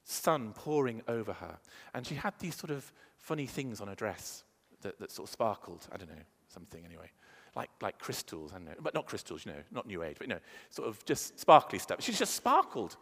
sun 0.03 0.53
pouring 0.53 1.01
over 1.07 1.33
her. 1.33 1.57
And 1.93 2.05
she 2.05 2.15
had 2.15 2.33
these 2.39 2.55
sort 2.55 2.71
of 2.71 2.91
funny 3.17 3.45
things 3.45 3.81
on 3.81 3.87
her 3.87 3.95
dress 3.95 4.43
that, 4.81 4.99
that 4.99 5.11
sort 5.11 5.27
of 5.27 5.31
sparkled. 5.31 5.87
I 5.91 5.97
don't 5.97 6.09
know, 6.09 6.23
something 6.47 6.83
anyway. 6.85 7.09
Like, 7.55 7.69
like 7.81 7.97
crystals, 7.97 8.51
I 8.51 8.57
don't 8.57 8.65
know. 8.65 8.73
But 8.79 8.93
not 8.93 9.05
crystals, 9.07 9.45
you 9.45 9.53
know, 9.53 9.59
not 9.71 9.87
New 9.87 10.03
Age, 10.03 10.17
but 10.19 10.27
you 10.27 10.33
know, 10.33 10.39
sort 10.69 10.87
of 10.87 11.03
just 11.05 11.39
sparkly 11.39 11.79
stuff. 11.79 12.01
She 12.01 12.11
just 12.11 12.35
sparkled. 12.35 12.97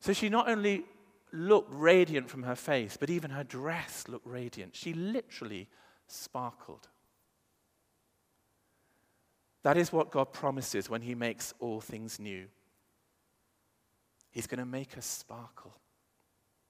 So 0.00 0.12
she 0.12 0.28
not 0.28 0.48
only 0.48 0.84
looked 1.32 1.72
radiant 1.72 2.28
from 2.28 2.42
her 2.42 2.54
face, 2.54 2.96
but 2.98 3.10
even 3.10 3.30
her 3.30 3.44
dress 3.44 4.04
looked 4.08 4.26
radiant. 4.26 4.76
She 4.76 4.92
literally 4.92 5.68
sparkled. 6.06 6.88
That 9.62 9.76
is 9.76 9.92
what 9.92 10.10
God 10.10 10.32
promises 10.32 10.90
when 10.90 11.02
He 11.02 11.14
makes 11.14 11.54
all 11.60 11.80
things 11.80 12.18
new. 12.18 12.46
He's 14.30 14.46
going 14.46 14.58
to 14.58 14.66
make 14.66 14.96
us 14.96 15.06
sparkle. 15.06 15.74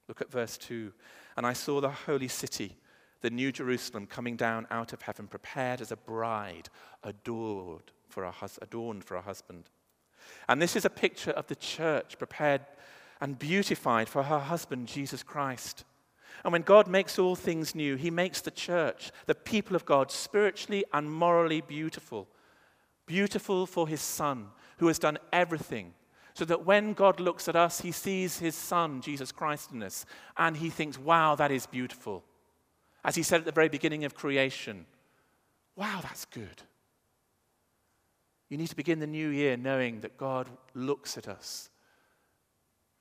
Look 0.07 0.21
at 0.21 0.31
verse 0.31 0.57
2. 0.57 0.91
And 1.37 1.45
I 1.45 1.53
saw 1.53 1.81
the 1.81 1.89
holy 1.89 2.27
city, 2.27 2.75
the 3.21 3.29
new 3.29 3.51
Jerusalem, 3.51 4.05
coming 4.05 4.35
down 4.35 4.67
out 4.69 4.93
of 4.93 5.01
heaven, 5.01 5.27
prepared 5.27 5.81
as 5.81 5.91
a 5.91 5.97
bride, 5.97 6.69
adored 7.03 7.91
for 8.09 8.25
hus- 8.25 8.59
adorned 8.61 9.03
for 9.03 9.15
a 9.15 9.21
husband. 9.21 9.69
And 10.47 10.61
this 10.61 10.75
is 10.75 10.85
a 10.85 10.89
picture 10.89 11.31
of 11.31 11.47
the 11.47 11.55
church 11.55 12.17
prepared 12.17 12.61
and 13.19 13.39
beautified 13.39 14.09
for 14.09 14.23
her 14.23 14.39
husband, 14.39 14.87
Jesus 14.87 15.23
Christ. 15.23 15.85
And 16.43 16.51
when 16.51 16.61
God 16.63 16.87
makes 16.87 17.17
all 17.17 17.35
things 17.35 17.73
new, 17.73 17.95
He 17.95 18.11
makes 18.11 18.41
the 18.41 18.51
church, 18.51 19.11
the 19.25 19.35
people 19.35 19.75
of 19.75 19.85
God, 19.85 20.11
spiritually 20.11 20.83
and 20.91 21.11
morally 21.11 21.61
beautiful. 21.61 22.27
Beautiful 23.05 23.65
for 23.65 23.87
His 23.87 24.01
Son, 24.01 24.47
who 24.77 24.87
has 24.87 24.99
done 24.99 25.17
everything 25.31 25.93
so 26.33 26.45
that 26.45 26.65
when 26.65 26.93
God 26.93 27.19
looks 27.19 27.47
at 27.47 27.55
us, 27.55 27.81
he 27.81 27.91
sees 27.91 28.39
his 28.39 28.55
Son, 28.55 29.01
Jesus 29.01 29.31
Christ, 29.31 29.71
in 29.71 29.83
us, 29.83 30.05
and 30.37 30.57
he 30.57 30.69
thinks, 30.69 30.97
wow, 30.97 31.35
that 31.35 31.51
is 31.51 31.67
beautiful. 31.67 32.23
As 33.05 33.15
he 33.15 33.23
said 33.23 33.41
at 33.41 33.45
the 33.45 33.51
very 33.51 33.69
beginning 33.69 34.03
of 34.03 34.15
creation, 34.15 34.85
wow, 35.75 35.99
that's 36.01 36.25
good. 36.25 36.63
You 38.49 38.57
need 38.57 38.69
to 38.69 38.75
begin 38.75 38.99
the 38.99 39.07
new 39.07 39.29
year 39.29 39.57
knowing 39.57 39.99
that 40.01 40.17
God 40.17 40.49
looks 40.73 41.17
at 41.17 41.27
us 41.27 41.69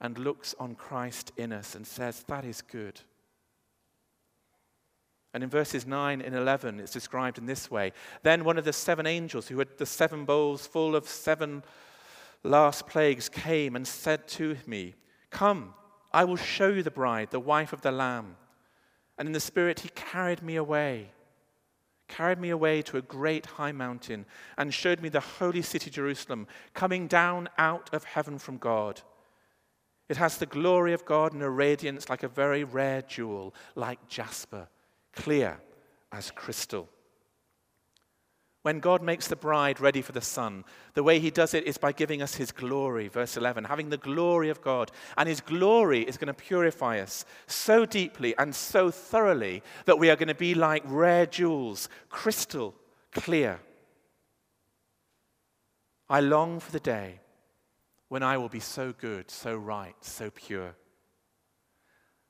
and 0.01 0.19
looks 0.19 0.55
on 0.59 0.75
Christ 0.75 1.33
in 1.37 1.53
us 1.53 1.75
and 1.75 1.87
says, 1.87 2.25
that 2.29 2.45
is 2.45 2.61
good. 2.61 3.01
And 5.35 5.43
in 5.43 5.49
verses 5.49 5.87
9 5.87 6.21
and 6.21 6.35
11, 6.35 6.81
it's 6.81 6.93
described 6.93 7.39
in 7.39 7.47
this 7.47 7.71
way 7.71 7.93
Then 8.23 8.45
one 8.45 8.59
of 8.59 8.65
the 8.65 8.73
seven 8.73 9.07
angels 9.07 9.49
who 9.49 9.59
had 9.59 9.79
the 9.79 9.87
seven 9.87 10.25
bowls 10.25 10.67
full 10.67 10.95
of 10.95 11.09
seven 11.09 11.63
last 12.43 12.87
plagues 12.87 13.29
came 13.29 13.77
and 13.77 13.87
said 13.87 14.27
to 14.29 14.57
me, 14.67 14.95
Come, 15.31 15.75
I 16.13 16.25
will 16.25 16.37
show 16.37 16.69
you 16.69 16.83
the 16.83 16.91
bride, 16.91 17.31
the 17.31 17.41
wife 17.41 17.73
of 17.73 17.81
the 17.81 17.93
Lamb. 17.93 18.37
And 19.19 19.27
in 19.27 19.33
the 19.33 19.41
Spirit, 19.41 19.81
he 19.81 19.89
carried 19.91 20.43
me 20.43 20.57
away, 20.57 21.11
carried 22.09 22.39
me 22.39 22.51
away 22.51 22.83
to 22.83 22.99
a 22.99 23.03
great 23.03 23.47
high 23.47 23.73
mountain, 23.73 24.27
and 24.59 24.75
showed 24.75 25.01
me 25.01 25.09
the 25.09 25.21
holy 25.21 25.63
city, 25.63 25.91
Jerusalem, 25.91 26.47
coming 26.75 27.07
down 27.07 27.49
out 27.57 27.89
of 27.95 28.05
heaven 28.05 28.39
from 28.39 28.59
God. 28.59 29.01
It 30.09 30.17
has 30.17 30.37
the 30.37 30.47
glory 30.47 30.93
of 30.93 31.07
God 31.07 31.33
and 31.33 31.43
a 31.43 31.49
radiance 31.49 32.11
like 32.11 32.23
a 32.23 32.29
very 32.29 32.65
rare 32.65 33.01
jewel, 33.01 33.55
like 33.75 34.09
jasper, 34.09 34.69
clear 35.13 35.61
as 36.11 36.31
crystal. 36.31 36.89
When 38.63 38.79
God 38.79 39.03
makes 39.03 39.27
the 39.27 39.35
bride 39.35 39.81
ready 39.81 40.03
for 40.03 40.13
the 40.13 40.21
son, 40.21 40.65
the 40.95 41.03
way 41.03 41.19
he 41.19 41.33
does 41.33 41.53
it 41.53 41.65
is 41.65 41.79
by 41.79 41.91
giving 41.91 42.23
us 42.23 42.37
his 42.37 42.53
glory, 42.53 43.09
verse 43.09 43.37
11, 43.37 43.65
having 43.65 43.91
the 43.91 43.97
glory 43.97 44.51
of 44.51 44.63
God. 44.63 44.93
And 45.17 45.29
his 45.29 45.41
glory 45.41 46.03
is 46.03 46.17
going 46.17 46.29
to 46.29 46.35
purify 46.35 47.01
us 47.01 47.25
so 47.49 47.85
deeply 47.85 48.37
and 48.39 48.55
so 48.55 48.93
thoroughly 48.93 49.65
that 49.87 49.99
we 49.99 50.11
are 50.11 50.17
going 50.17 50.29
to 50.29 50.35
be 50.35 50.55
like 50.55 50.85
rare 50.87 51.27
jewels, 51.27 51.89
crystal 52.09 52.75
clear. 53.11 53.59
I 56.09 56.21
long 56.21 56.61
for 56.61 56.71
the 56.71 56.81
day 56.81 57.19
when 58.09 58.23
I 58.23 58.37
will 58.37 58.49
be 58.49 58.61
so 58.61 58.93
good, 58.93 59.29
so 59.29 59.57
right, 59.57 59.97
so 60.03 60.31
pure, 60.31 60.77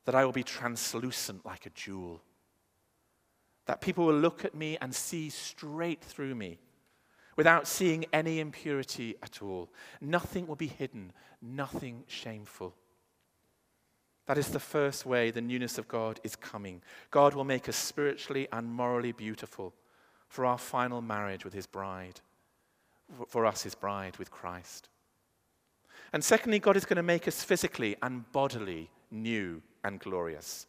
that 0.07 0.15
I 0.15 0.25
will 0.25 0.33
be 0.33 0.45
translucent 0.45 1.45
like 1.45 1.67
a 1.67 1.71
jewel 1.71 2.23
that 3.66 3.81
people 3.81 4.07
will 4.07 4.19
look 4.19 4.45
at 4.45 4.54
me 4.54 4.76
and 4.81 4.95
see 4.95 5.31
straight 5.31 6.02
through 6.02 6.35
me 6.35 6.59
without 7.37 7.66
seeing 7.66 8.04
any 8.12 8.40
impurity 8.40 9.14
at 9.23 9.42
all. 9.42 9.71
Nothing 10.00 10.47
will 10.47 10.57
be 10.57 10.66
hidden, 10.66 11.13
nothing 11.41 12.04
shameful. 12.06 12.75
That 14.26 14.39
is 14.39 14.49
the 14.49 14.60
first 14.60 15.04
way 15.04 15.30
the 15.30 15.41
newness 15.41 15.78
of 15.78 15.89
God 15.89 16.21
is 16.23 16.37
coming. 16.37 16.82
God 17.10 17.34
will 17.34 17.45
make 17.45 17.69
us 17.69 17.76
spiritually 17.76 18.49
and 18.52 18.73
morally 18.73 19.13
beautiful 19.13 19.75
for 20.28 20.47
our 20.47 20.58
final 20.58 21.02
marriage 21.02 21.45
with 21.45 21.52
his 21.52 21.67
bride, 21.67 22.21
for 23.28 23.45
us, 23.45 23.63
his 23.63 23.75
bride 23.75 24.17
with 24.19 24.30
Christ. 24.30 24.89
And 26.13 26.23
secondly, 26.23 26.58
God 26.58 26.76
is 26.76 26.84
going 26.84 26.97
to 26.97 27.02
make 27.02 27.26
us 27.26 27.43
physically 27.43 27.97
and 28.02 28.30
bodily 28.32 28.91
new 29.10 29.63
and 29.84 29.99
glorious. 29.99 30.67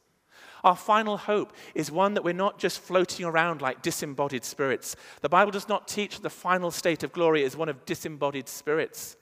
Our 0.63 0.75
final 0.75 1.17
hope 1.17 1.53
is 1.75 1.91
one 1.91 2.13
that 2.13 2.23
we're 2.23 2.33
not 2.33 2.57
just 2.57 2.79
floating 2.79 3.25
around 3.25 3.61
like 3.61 3.81
disembodied 3.81 4.45
spirits. 4.45 4.95
The 5.21 5.29
Bible 5.29 5.51
does 5.51 5.67
not 5.67 5.87
teach 5.87 6.15
that 6.15 6.23
the 6.23 6.29
final 6.29 6.71
state 6.71 7.03
of 7.03 7.11
glory 7.11 7.43
is 7.43 7.57
one 7.57 7.69
of 7.69 7.85
disembodied 7.85 8.47
spirits. 8.47 9.17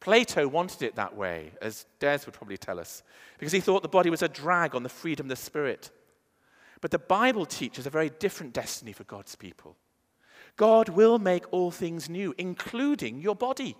Plato 0.00 0.48
wanted 0.48 0.82
it 0.82 0.96
that 0.96 1.16
way, 1.16 1.52
as 1.62 1.86
Des 2.00 2.20
would 2.26 2.34
probably 2.34 2.58
tell 2.58 2.80
us, 2.80 3.04
because 3.38 3.52
he 3.52 3.60
thought 3.60 3.82
the 3.82 3.88
body 3.88 4.10
was 4.10 4.22
a 4.22 4.28
drag 4.28 4.74
on 4.74 4.82
the 4.82 4.88
freedom 4.88 5.26
of 5.26 5.30
the 5.30 5.36
spirit. 5.36 5.92
But 6.80 6.90
the 6.90 6.98
Bible 6.98 7.46
teaches 7.46 7.86
a 7.86 7.90
very 7.90 8.10
different 8.10 8.52
destiny 8.52 8.92
for 8.92 9.04
God's 9.04 9.36
people. 9.36 9.76
God 10.56 10.88
will 10.88 11.20
make 11.20 11.44
all 11.52 11.70
things 11.70 12.10
new, 12.10 12.34
including 12.36 13.20
your 13.20 13.36
body. 13.36 13.76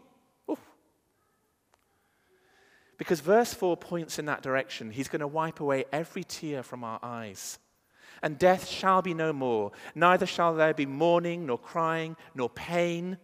Because 3.02 3.18
verse 3.18 3.52
4 3.52 3.76
points 3.76 4.20
in 4.20 4.26
that 4.26 4.42
direction. 4.42 4.92
He's 4.92 5.08
going 5.08 5.22
to 5.22 5.26
wipe 5.26 5.58
away 5.58 5.86
every 5.90 6.22
tear 6.22 6.62
from 6.62 6.84
our 6.84 7.00
eyes. 7.02 7.58
And 8.22 8.38
death 8.38 8.68
shall 8.68 9.02
be 9.02 9.12
no 9.12 9.32
more, 9.32 9.72
neither 9.96 10.24
shall 10.24 10.54
there 10.54 10.72
be 10.72 10.86
mourning, 10.86 11.44
nor 11.46 11.58
crying, 11.58 12.16
nor 12.36 12.48
pain, 12.48 13.18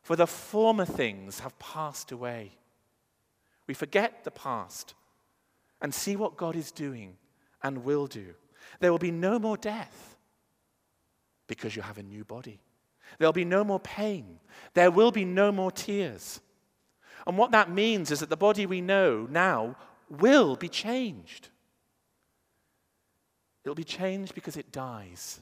for 0.00 0.16
the 0.16 0.26
former 0.26 0.86
things 0.86 1.40
have 1.40 1.58
passed 1.58 2.12
away. 2.12 2.52
We 3.66 3.74
forget 3.74 4.24
the 4.24 4.30
past 4.30 4.94
and 5.82 5.92
see 5.92 6.16
what 6.16 6.38
God 6.38 6.56
is 6.56 6.72
doing 6.72 7.18
and 7.62 7.84
will 7.84 8.06
do. 8.06 8.28
There 8.80 8.90
will 8.90 8.98
be 8.98 9.10
no 9.10 9.38
more 9.38 9.58
death 9.58 10.16
because 11.46 11.76
you 11.76 11.82
have 11.82 11.98
a 11.98 12.02
new 12.02 12.24
body. 12.24 12.58
There'll 13.18 13.34
be 13.34 13.44
no 13.44 13.64
more 13.64 13.80
pain. 13.80 14.40
There 14.72 14.90
will 14.90 15.10
be 15.10 15.26
no 15.26 15.52
more 15.52 15.70
tears. 15.70 16.40
And 17.26 17.38
what 17.38 17.52
that 17.52 17.70
means 17.70 18.10
is 18.10 18.20
that 18.20 18.28
the 18.28 18.36
body 18.36 18.66
we 18.66 18.80
know 18.80 19.26
now 19.30 19.76
will 20.10 20.56
be 20.56 20.68
changed. 20.68 21.48
It'll 23.64 23.74
be 23.74 23.84
changed 23.84 24.34
because 24.34 24.56
it 24.56 24.72
dies. 24.72 25.40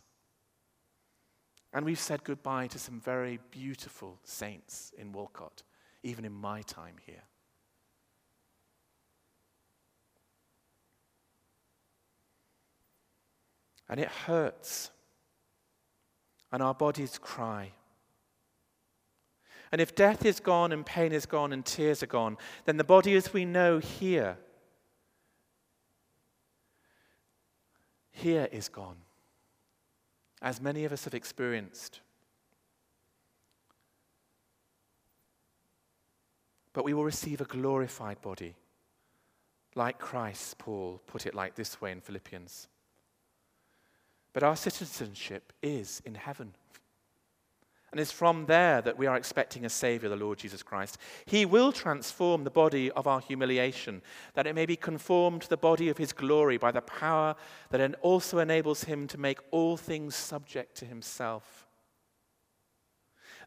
And 1.72 1.84
we've 1.84 1.98
said 1.98 2.22
goodbye 2.22 2.68
to 2.68 2.78
some 2.78 3.00
very 3.00 3.40
beautiful 3.50 4.18
saints 4.24 4.92
in 4.96 5.12
Walcot, 5.12 5.62
even 6.02 6.24
in 6.24 6.32
my 6.32 6.62
time 6.62 6.96
here. 7.04 7.24
And 13.88 13.98
it 13.98 14.08
hurts. 14.08 14.90
And 16.52 16.62
our 16.62 16.74
bodies 16.74 17.18
cry. 17.18 17.72
And 19.72 19.80
if 19.80 19.94
death 19.94 20.26
is 20.26 20.38
gone 20.38 20.70
and 20.70 20.84
pain 20.84 21.12
is 21.12 21.24
gone 21.24 21.52
and 21.52 21.64
tears 21.64 22.02
are 22.02 22.06
gone, 22.06 22.36
then 22.66 22.76
the 22.76 22.84
body 22.84 23.16
as 23.16 23.32
we 23.32 23.46
know 23.46 23.78
here, 23.78 24.36
here 28.10 28.48
is 28.52 28.68
gone. 28.68 28.98
As 30.42 30.60
many 30.60 30.84
of 30.84 30.92
us 30.92 31.04
have 31.04 31.14
experienced. 31.14 32.00
But 36.74 36.84
we 36.84 36.92
will 36.92 37.04
receive 37.04 37.40
a 37.40 37.44
glorified 37.44 38.20
body, 38.20 38.54
like 39.74 39.98
Christ, 39.98 40.58
Paul 40.58 41.00
put 41.06 41.26
it 41.26 41.34
like 41.34 41.54
this 41.54 41.80
way 41.80 41.92
in 41.92 42.00
Philippians. 42.02 42.68
But 44.34 44.42
our 44.42 44.56
citizenship 44.56 45.52
is 45.62 46.02
in 46.04 46.14
heaven. 46.14 46.54
And 47.92 48.00
it's 48.00 48.10
from 48.10 48.46
there 48.46 48.80
that 48.80 48.96
we 48.96 49.06
are 49.06 49.16
expecting 49.16 49.66
a 49.66 49.68
Savior, 49.68 50.08
the 50.08 50.16
Lord 50.16 50.38
Jesus 50.38 50.62
Christ. 50.62 50.96
He 51.26 51.44
will 51.44 51.72
transform 51.72 52.42
the 52.42 52.50
body 52.50 52.90
of 52.92 53.06
our 53.06 53.20
humiliation, 53.20 54.00
that 54.32 54.46
it 54.46 54.54
may 54.54 54.64
be 54.64 54.76
conformed 54.76 55.42
to 55.42 55.48
the 55.50 55.58
body 55.58 55.90
of 55.90 55.98
His 55.98 56.14
glory 56.14 56.56
by 56.56 56.72
the 56.72 56.80
power 56.80 57.36
that 57.68 57.94
also 58.00 58.38
enables 58.38 58.84
Him 58.84 59.06
to 59.08 59.18
make 59.18 59.40
all 59.50 59.76
things 59.76 60.16
subject 60.16 60.74
to 60.78 60.86
Himself. 60.86 61.66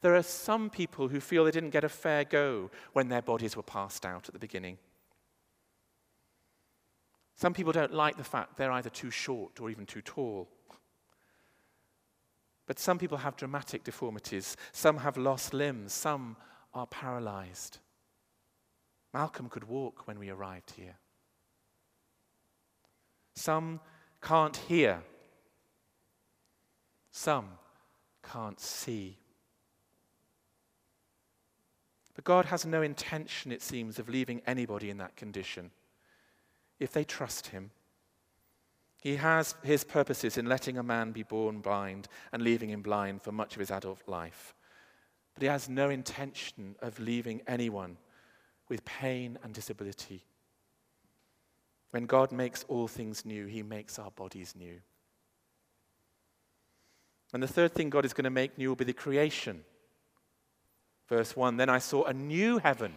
There 0.02 0.16
are 0.16 0.22
some 0.22 0.70
people 0.70 1.08
who 1.08 1.20
feel 1.20 1.46
they 1.46 1.52
didn't 1.52 1.72
get 1.72 1.84
a 1.84 1.90
fair 1.90 2.24
go 2.24 2.70
when 2.94 3.10
their 3.10 3.24
bodies 3.24 3.58
were 3.58 3.64
passed 3.64 4.06
out 4.06 4.28
at 4.28 4.34
the 4.34 4.40
beginning. 4.40 4.78
Some 7.36 7.54
people 7.54 7.74
don't 7.74 7.94
like 7.94 8.16
the 8.16 8.24
fact 8.24 8.58
they're 8.58 8.72
either 8.72 8.92
too 8.92 9.10
short 9.10 9.60
or 9.60 9.72
even 9.72 9.88
too 9.88 10.02
tall. 10.02 10.48
But 12.68 12.80
some 12.80 12.98
people 12.98 13.20
have 13.20 13.36
dramatic 13.38 13.84
deformities, 13.84 14.58
some 14.72 14.98
have 14.98 15.18
lost 15.18 15.54
limbs, 15.54 15.94
some 15.94 16.36
are 16.74 16.88
paralyzed. 16.88 17.80
Malcolm 19.14 19.50
could 19.50 19.64
walk 19.64 20.08
when 20.08 20.20
we 20.20 20.30
arrived 20.30 20.72
here. 20.72 20.98
Some 23.36 23.80
can't 24.22 24.58
hear. 24.58 25.02
Some 27.12 27.48
can't 28.24 28.60
see. 28.60 29.18
But 32.16 32.24
God 32.24 32.46
has 32.46 32.66
no 32.66 32.82
intention, 32.82 33.52
it 33.52 33.62
seems, 33.62 34.00
of 34.00 34.10
leaving 34.10 34.42
anybody 34.48 34.90
in 34.90 34.98
that 34.98 35.16
condition 35.16 35.72
if 36.80 36.92
they 36.92 37.04
trust 37.04 37.48
Him. 37.48 37.72
He 39.06 39.18
has 39.18 39.54
his 39.62 39.84
purposes 39.84 40.36
in 40.36 40.48
letting 40.48 40.80
a 40.80 40.84
man 40.84 41.12
be 41.12 41.22
born 41.22 41.60
blind 41.60 42.08
and 42.32 42.42
leaving 42.42 42.72
him 42.72 42.82
blind 42.82 43.22
for 43.22 43.32
much 43.32 43.54
of 43.54 43.60
his 43.60 43.70
adult 43.70 44.02
life. 44.08 44.56
But 45.36 45.44
he 45.44 45.48
has 45.48 45.70
no 45.70 45.92
intention 45.92 46.76
of 46.82 47.00
leaving 47.00 47.44
anyone 47.46 47.98
with 48.68 48.84
pain 48.84 49.38
and 49.44 49.54
disability. 49.54 50.26
When 51.92 52.08
God 52.08 52.32
makes 52.32 52.66
all 52.68 52.88
things 52.88 53.26
new, 53.26 53.46
he 53.46 53.62
makes 53.62 54.00
our 54.00 54.10
bodies 54.10 54.56
new. 54.58 54.80
And 57.32 57.44
the 57.44 57.48
third 57.48 57.76
thing 57.76 57.92
God 57.92 58.06
is 58.06 58.14
going 58.14 58.24
to 58.24 58.32
make 58.32 58.58
new 58.58 58.70
will 58.70 58.76
be 58.76 58.86
the 58.86 58.94
creation. 58.94 59.66
Verse 61.08 61.36
1 61.36 61.58
Then 61.58 61.70
I 61.70 61.78
saw 61.78 62.06
a 62.06 62.14
new 62.14 62.58
heaven 62.58 62.96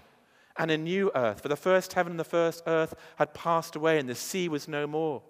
and 0.56 0.70
a 0.70 0.78
new 0.78 1.10
earth, 1.14 1.42
for 1.42 1.48
the 1.48 1.54
first 1.54 1.92
heaven 1.92 2.12
and 2.12 2.20
the 2.20 2.24
first 2.24 2.62
earth 2.66 2.94
had 3.16 3.34
passed 3.34 3.76
away, 3.76 3.98
and 3.98 4.08
the 4.08 4.14
sea 4.14 4.48
was 4.48 4.68
no 4.68 4.86
more. 4.86 5.22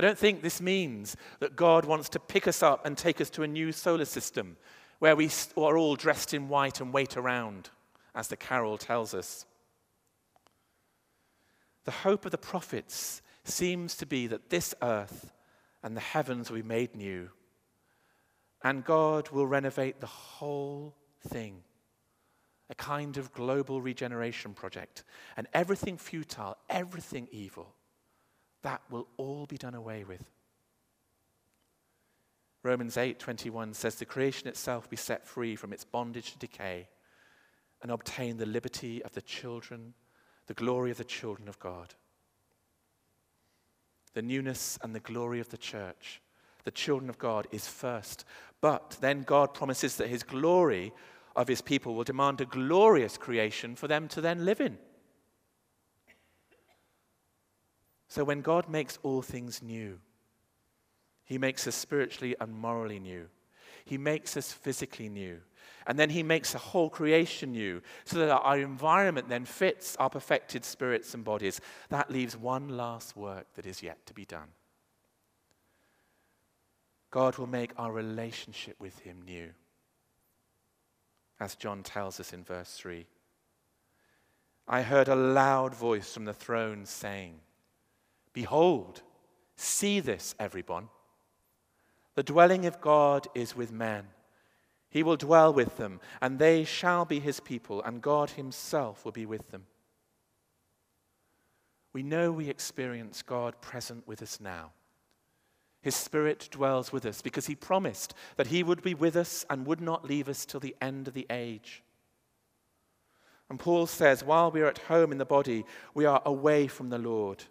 I 0.00 0.02
don't 0.02 0.16
think 0.16 0.40
this 0.40 0.62
means 0.62 1.14
that 1.40 1.56
God 1.56 1.84
wants 1.84 2.08
to 2.08 2.18
pick 2.18 2.48
us 2.48 2.62
up 2.62 2.86
and 2.86 2.96
take 2.96 3.20
us 3.20 3.28
to 3.28 3.42
a 3.42 3.46
new 3.46 3.70
solar 3.70 4.06
system 4.06 4.56
where 4.98 5.14
we 5.14 5.28
are 5.58 5.76
all 5.76 5.94
dressed 5.94 6.32
in 6.32 6.48
white 6.48 6.80
and 6.80 6.90
wait 6.90 7.18
around, 7.18 7.68
as 8.14 8.28
the 8.28 8.36
carol 8.38 8.78
tells 8.78 9.12
us. 9.12 9.44
The 11.84 11.90
hope 11.90 12.24
of 12.24 12.30
the 12.30 12.38
prophets 12.38 13.20
seems 13.44 13.94
to 13.98 14.06
be 14.06 14.26
that 14.28 14.48
this 14.48 14.74
earth 14.80 15.34
and 15.82 15.94
the 15.94 16.00
heavens 16.00 16.48
will 16.48 16.62
be 16.62 16.66
made 16.66 16.96
new, 16.96 17.28
and 18.64 18.82
God 18.82 19.28
will 19.28 19.46
renovate 19.46 20.00
the 20.00 20.06
whole 20.06 20.96
thing. 21.28 21.62
A 22.70 22.74
kind 22.74 23.18
of 23.18 23.34
global 23.34 23.82
regeneration 23.82 24.54
project. 24.54 25.04
And 25.36 25.46
everything 25.52 25.98
futile, 25.98 26.56
everything 26.70 27.28
evil 27.30 27.74
that 28.62 28.82
will 28.90 29.08
all 29.16 29.46
be 29.46 29.56
done 29.56 29.74
away 29.74 30.04
with. 30.04 30.30
Romans 32.62 32.96
8:21 32.96 33.74
says 33.74 33.94
the 33.94 34.04
creation 34.04 34.46
itself 34.46 34.90
be 34.90 34.96
set 34.96 35.26
free 35.26 35.56
from 35.56 35.72
its 35.72 35.84
bondage 35.84 36.32
to 36.32 36.38
decay 36.38 36.88
and 37.82 37.90
obtain 37.90 38.36
the 38.36 38.46
liberty 38.46 39.02
of 39.02 39.12
the 39.12 39.22
children, 39.22 39.94
the 40.46 40.54
glory 40.54 40.90
of 40.90 40.98
the 40.98 41.04
children 41.04 41.48
of 41.48 41.58
God. 41.58 41.94
The 44.12 44.22
newness 44.22 44.78
and 44.82 44.94
the 44.94 45.00
glory 45.00 45.40
of 45.40 45.48
the 45.48 45.56
church, 45.56 46.20
the 46.64 46.70
children 46.70 47.08
of 47.08 47.18
God 47.18 47.46
is 47.50 47.66
first, 47.66 48.24
but 48.60 48.98
then 49.00 49.22
God 49.22 49.54
promises 49.54 49.96
that 49.96 50.08
his 50.08 50.22
glory 50.22 50.92
of 51.34 51.48
his 51.48 51.62
people 51.62 51.94
will 51.94 52.04
demand 52.04 52.40
a 52.40 52.44
glorious 52.44 53.16
creation 53.16 53.76
for 53.76 53.88
them 53.88 54.08
to 54.08 54.20
then 54.20 54.44
live 54.44 54.60
in. 54.60 54.78
So 58.10 58.24
when 58.24 58.40
God 58.40 58.68
makes 58.68 58.98
all 59.04 59.22
things 59.22 59.62
new, 59.62 60.00
He 61.24 61.38
makes 61.38 61.68
us 61.68 61.76
spiritually 61.76 62.34
and 62.40 62.52
morally 62.52 62.98
new. 62.98 63.28
He 63.84 63.98
makes 63.98 64.36
us 64.36 64.52
physically 64.52 65.08
new. 65.08 65.38
And 65.86 65.96
then 65.96 66.10
He 66.10 66.24
makes 66.24 66.50
the 66.50 66.58
whole 66.58 66.90
creation 66.90 67.52
new 67.52 67.80
so 68.04 68.18
that 68.18 68.30
our 68.32 68.58
environment 68.58 69.28
then 69.28 69.44
fits 69.44 69.94
our 69.96 70.10
perfected 70.10 70.64
spirits 70.64 71.14
and 71.14 71.24
bodies. 71.24 71.60
That 71.88 72.10
leaves 72.10 72.36
one 72.36 72.70
last 72.70 73.16
work 73.16 73.46
that 73.54 73.64
is 73.64 73.80
yet 73.80 74.04
to 74.06 74.12
be 74.12 74.24
done. 74.24 74.48
God 77.12 77.38
will 77.38 77.46
make 77.46 77.72
our 77.76 77.92
relationship 77.92 78.74
with 78.80 78.98
Him 78.98 79.22
new. 79.24 79.50
As 81.38 81.54
John 81.54 81.84
tells 81.84 82.18
us 82.18 82.32
in 82.32 82.42
verse 82.42 82.72
3. 82.72 83.06
I 84.66 84.82
heard 84.82 85.06
a 85.06 85.14
loud 85.14 85.76
voice 85.76 86.12
from 86.12 86.24
the 86.24 86.34
throne 86.34 86.86
saying, 86.86 87.40
Behold, 88.32 89.02
see 89.56 90.00
this, 90.00 90.34
everyone. 90.38 90.88
The 92.14 92.22
dwelling 92.22 92.66
of 92.66 92.80
God 92.80 93.26
is 93.34 93.56
with 93.56 93.72
men. 93.72 94.04
He 94.88 95.02
will 95.02 95.16
dwell 95.16 95.52
with 95.52 95.76
them, 95.76 96.00
and 96.20 96.38
they 96.38 96.64
shall 96.64 97.04
be 97.04 97.20
his 97.20 97.40
people, 97.40 97.82
and 97.82 98.02
God 98.02 98.30
himself 98.30 99.04
will 99.04 99.12
be 99.12 99.26
with 99.26 99.50
them. 99.50 99.66
We 101.92 102.02
know 102.02 102.32
we 102.32 102.48
experience 102.48 103.22
God 103.22 103.60
present 103.60 104.06
with 104.06 104.22
us 104.22 104.40
now. 104.40 104.72
His 105.82 105.96
Spirit 105.96 106.48
dwells 106.50 106.92
with 106.92 107.06
us 107.06 107.22
because 107.22 107.46
he 107.46 107.54
promised 107.54 108.14
that 108.36 108.48
he 108.48 108.62
would 108.62 108.82
be 108.82 108.94
with 108.94 109.16
us 109.16 109.46
and 109.48 109.66
would 109.66 109.80
not 109.80 110.04
leave 110.04 110.28
us 110.28 110.44
till 110.44 110.60
the 110.60 110.76
end 110.80 111.08
of 111.08 111.14
the 111.14 111.26
age. 111.30 111.82
And 113.48 113.58
Paul 113.58 113.86
says, 113.86 114.22
while 114.22 114.50
we 114.50 114.60
are 114.60 114.66
at 114.66 114.78
home 114.78 115.10
in 115.10 115.18
the 115.18 115.24
body, 115.24 115.64
we 115.94 116.04
are 116.04 116.22
away 116.24 116.66
from 116.66 116.90
the 116.90 116.98
Lord. 116.98 117.44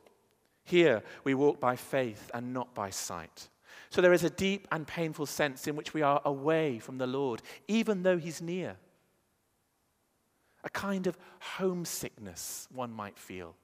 Here 0.70 1.02
we 1.24 1.34
walk 1.34 1.60
by 1.60 1.76
faith 1.76 2.30
and 2.32 2.54
not 2.54 2.76
by 2.76 2.92
sight. 2.92 3.50
So 3.90 4.02
there 4.02 4.14
is 4.14 4.24
a 4.24 4.30
deep 4.30 4.68
and 4.72 4.86
painful 4.86 5.26
sense 5.26 5.66
in 5.66 5.76
which 5.76 5.96
we 5.96 6.04
are 6.04 6.22
away 6.24 6.78
from 6.78 7.00
the 7.00 7.08
Lord, 7.08 7.42
even 7.68 8.04
though 8.04 8.20
He's 8.20 8.40
near. 8.40 8.76
A 10.64 10.70
kind 10.70 11.08
of 11.08 11.18
homesickness, 11.40 12.68
one 12.72 12.94
might 12.94 13.18
feel, 13.18 13.56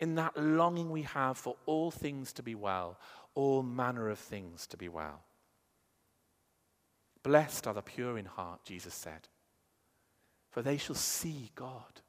in 0.00 0.16
that 0.16 0.36
longing 0.36 0.90
we 0.90 1.02
have 1.02 1.38
for 1.38 1.54
all 1.66 1.92
things 1.92 2.32
to 2.32 2.42
be 2.42 2.56
well, 2.56 2.98
all 3.36 3.62
manner 3.62 4.08
of 4.08 4.18
things 4.18 4.66
to 4.66 4.76
be 4.76 4.88
well. 4.88 5.22
Blessed 7.22 7.68
are 7.68 7.74
the 7.74 7.82
pure 7.82 8.18
in 8.18 8.24
heart, 8.24 8.64
Jesus 8.64 8.94
said, 8.94 9.28
for 10.50 10.62
they 10.62 10.78
shall 10.78 10.96
see 10.96 11.52
God. 11.54 12.00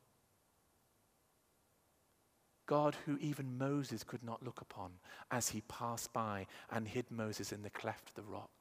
God, 2.69 2.95
who 3.07 3.17
even 3.17 3.57
Moses 3.57 4.03
could 4.03 4.21
not 4.21 4.45
look 4.45 4.61
upon 4.61 4.91
as 5.31 5.49
he 5.49 5.61
passed 5.61 6.13
by 6.13 6.45
and 6.69 6.87
hid 6.87 7.09
Moses 7.09 7.51
in 7.51 7.63
the 7.63 7.71
cleft 7.71 8.09
of 8.09 8.13
the 8.13 8.31
rock. 8.31 8.51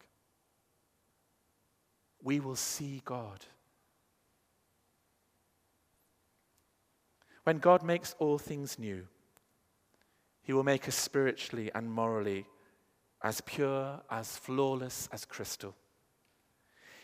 We 2.22 2.40
will 2.40 2.56
see 2.56 3.02
God. 3.04 3.44
When 7.44 7.58
God 7.58 7.82
makes 7.82 8.14
all 8.18 8.38
things 8.38 8.78
new, 8.78 9.06
he 10.40 10.54
will 10.54 10.64
make 10.64 10.88
us 10.88 10.94
spiritually 10.94 11.70
and 11.74 11.92
morally 11.92 12.46
as 13.22 13.42
pure, 13.42 14.00
as 14.10 14.38
flawless 14.38 15.10
as 15.12 15.26
crystal. 15.26 15.74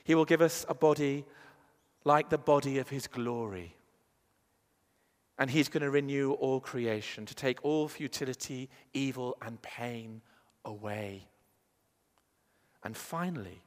He 0.04 0.14
will 0.14 0.24
give 0.24 0.40
us 0.40 0.64
a 0.70 0.74
body 0.74 1.26
like 2.02 2.30
the 2.30 2.38
body 2.38 2.78
of 2.78 2.88
his 2.88 3.06
glory 3.06 3.76
and 5.38 5.50
he's 5.50 5.68
going 5.68 5.82
to 5.82 5.90
renew 5.90 6.32
all 6.32 6.60
creation, 6.60 7.26
to 7.26 7.34
take 7.34 7.64
all 7.64 7.88
futility, 7.88 8.70
evil, 8.92 9.36
and 9.42 9.60
pain 9.62 10.22
away. 10.64 11.26
And 12.82 12.96
finally, 12.96 13.62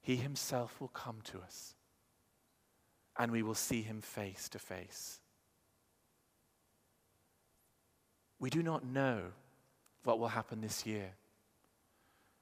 he 0.00 0.16
himself 0.16 0.80
will 0.80 0.88
come 0.88 1.18
to 1.24 1.40
us, 1.40 1.74
and 3.18 3.32
we 3.32 3.42
will 3.42 3.54
see 3.54 3.82
him 3.82 4.00
face 4.00 4.48
to 4.50 4.58
face. 4.58 5.20
We 8.38 8.50
do 8.50 8.62
not 8.62 8.84
know 8.84 9.20
what 10.04 10.18
will 10.18 10.28
happen 10.28 10.60
this 10.60 10.86
year. 10.86 11.12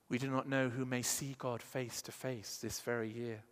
We 0.08 0.18
do 0.18 0.28
not 0.28 0.48
know 0.48 0.68
who 0.68 0.84
may 0.84 1.02
see 1.02 1.34
God 1.38 1.62
face 1.62 2.02
to 2.02 2.12
face 2.12 2.58
this 2.58 2.80
very 2.80 3.08
year. 3.08 3.42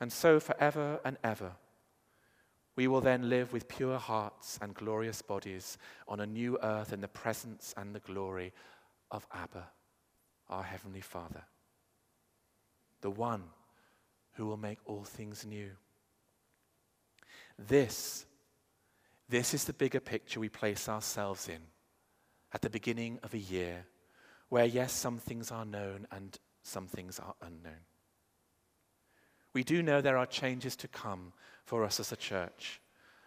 And 0.00 0.12
so, 0.12 0.40
forever 0.40 1.00
and 1.04 1.16
ever, 1.24 1.52
we 2.76 2.86
will 2.86 3.00
then 3.00 3.30
live 3.30 3.52
with 3.52 3.68
pure 3.68 3.98
hearts 3.98 4.58
and 4.60 4.74
glorious 4.74 5.22
bodies 5.22 5.78
on 6.06 6.20
a 6.20 6.26
new 6.26 6.58
earth 6.62 6.92
in 6.92 7.00
the 7.00 7.08
presence 7.08 7.74
and 7.76 7.94
the 7.94 8.00
glory 8.00 8.52
of 9.10 9.26
Abba, 9.32 9.66
our 10.50 10.62
Heavenly 10.62 11.00
Father, 11.00 11.44
the 13.00 13.10
one 13.10 13.44
who 14.32 14.46
will 14.46 14.58
make 14.58 14.78
all 14.84 15.04
things 15.04 15.46
new. 15.46 15.70
This, 17.58 18.26
this 19.30 19.54
is 19.54 19.64
the 19.64 19.72
bigger 19.72 20.00
picture 20.00 20.40
we 20.40 20.50
place 20.50 20.88
ourselves 20.88 21.48
in 21.48 21.62
at 22.52 22.60
the 22.60 22.70
beginning 22.70 23.18
of 23.22 23.32
a 23.32 23.38
year 23.38 23.86
where, 24.50 24.66
yes, 24.66 24.92
some 24.92 25.16
things 25.18 25.50
are 25.50 25.64
known 25.64 26.06
and 26.10 26.38
some 26.62 26.86
things 26.86 27.18
are 27.18 27.34
unknown. 27.40 27.84
We 29.56 29.64
do 29.64 29.82
know 29.82 30.02
there 30.02 30.18
are 30.18 30.26
changes 30.26 30.76
to 30.76 30.86
come 30.86 31.32
for 31.64 31.82
us 31.82 31.98
as 31.98 32.12
a 32.12 32.16
church. 32.16 32.78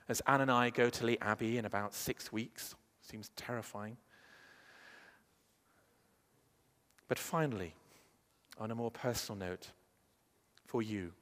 As 0.07 0.21
Anne 0.27 0.41
and 0.41 0.51
I 0.51 0.69
go 0.69 0.87
to 0.87 1.03
Lee 1.03 1.17
Abbey 1.21 1.57
in 1.57 1.65
about 1.65 1.95
six 1.95 2.31
weeks, 2.31 2.75
seems 3.01 3.31
terrifying. 3.35 3.97
But 7.07 7.17
finally, 7.17 7.73
on 8.59 8.69
a 8.69 8.75
more 8.75 8.91
personal 8.91 9.39
note, 9.39 9.71
for 10.67 10.83
you, 10.83 11.13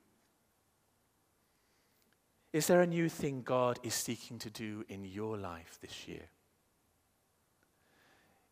is 2.51 2.67
there 2.67 2.81
a 2.81 2.85
new 2.85 3.07
thing 3.07 3.43
God 3.43 3.79
is 3.83 3.93
seeking 3.93 4.37
to 4.39 4.49
do 4.49 4.83
in 4.89 5.05
your 5.05 5.37
life 5.37 5.79
this 5.79 6.05
year? 6.09 6.27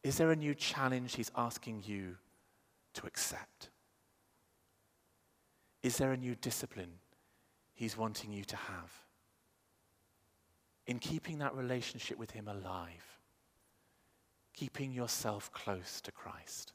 Is 0.04 0.18
there 0.18 0.32
a 0.32 0.38
new 0.38 0.56
challenge 0.56 1.18
He's 1.18 1.32
asking 1.36 1.84
you 1.86 2.16
to 2.94 3.06
accept? 3.06 3.72
Is 5.86 5.98
there 5.98 6.14
a 6.14 6.18
new 6.18 6.34
discipline 6.34 6.94
He's 7.76 7.96
wanting 7.96 8.34
you 8.34 8.44
to 8.46 8.56
have? 8.56 8.92
In 10.88 10.98
keeping 10.98 11.38
that 11.38 11.54
relationship 11.54 12.18
with 12.18 12.32
Him 12.32 12.48
alive, 12.48 13.20
keeping 14.56 14.92
yourself 14.92 15.52
close 15.52 16.02
to 16.02 16.12
Christ. 16.12 16.74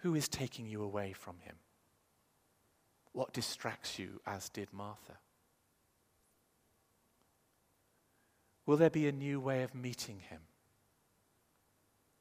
Who 0.00 0.14
is 0.14 0.28
taking 0.28 0.66
you 0.66 0.82
away 0.82 1.14
from 1.14 1.38
Him? 1.38 1.54
What 3.12 3.32
distracts 3.32 3.98
you, 3.98 4.20
as 4.26 4.50
did 4.50 4.70
Martha? 4.70 5.16
Will 8.66 8.76
there 8.76 8.90
be 8.90 9.08
a 9.08 9.12
new 9.12 9.40
way 9.40 9.62
of 9.62 9.74
meeting 9.74 10.20
Him? 10.28 10.42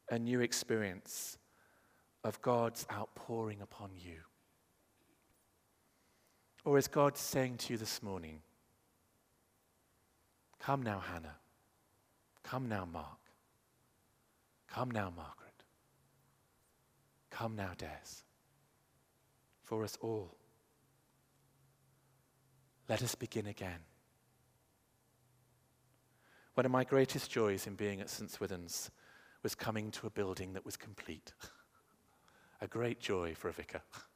A 0.10 0.18
new 0.18 0.40
experience 0.40 1.38
of 2.24 2.42
God's 2.42 2.88
outpouring 2.90 3.60
upon 3.62 3.90
you? 3.98 4.22
Or 6.65 6.80
is 6.80 6.88
God 6.88 7.15
saying 7.15 7.58
to 7.58 7.73
you 7.73 7.78
this 7.78 8.01
morning, 8.01 8.41
Come 10.60 10.82
now, 10.82 10.99
Hannah. 10.99 11.36
Come 12.41 12.67
now, 12.67 12.86
Mark. 12.91 13.19
Come 14.67 14.89
now, 14.89 15.13
Margaret. 15.15 15.63
Come 17.30 17.56
now, 17.56 17.71
Des. 17.78 18.23
For 19.63 19.84
us 19.84 19.95
all. 20.01 20.36
Let 22.89 23.04
us 23.04 23.13
begin 23.13 23.45
again. 23.45 23.80
One 26.56 26.65
of 26.65 26.71
my 26.71 26.84
greatest 26.84 27.30
joys 27.30 27.67
in 27.67 27.75
being 27.75 28.01
at 28.01 28.10
St. 28.10 28.32
Swithin's 28.32 28.89
was 29.43 29.54
coming 29.54 29.91
to 29.91 30.08
a 30.08 30.10
building 30.10 30.54
that 30.54 30.65
was 30.65 30.78
complete. 30.78 31.34
a 32.62 32.67
great 32.67 32.99
joy 32.99 33.36
for 33.36 33.49
a 33.49 33.54
vicar. 33.54 33.82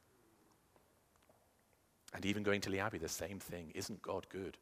And 2.12 2.26
even 2.26 2.42
going 2.42 2.60
to 2.62 2.78
Abbey, 2.78 2.98
the 2.98 3.08
same 3.08 3.38
thing. 3.38 3.70
Isn't 3.74 4.02
God 4.02 4.26
good? 4.28 4.58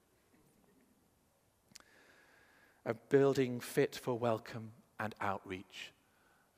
A 2.84 2.94
building 2.94 3.60
fit 3.60 3.96
for 3.96 4.18
welcome 4.18 4.72
and 5.00 5.14
outreach. 5.20 5.92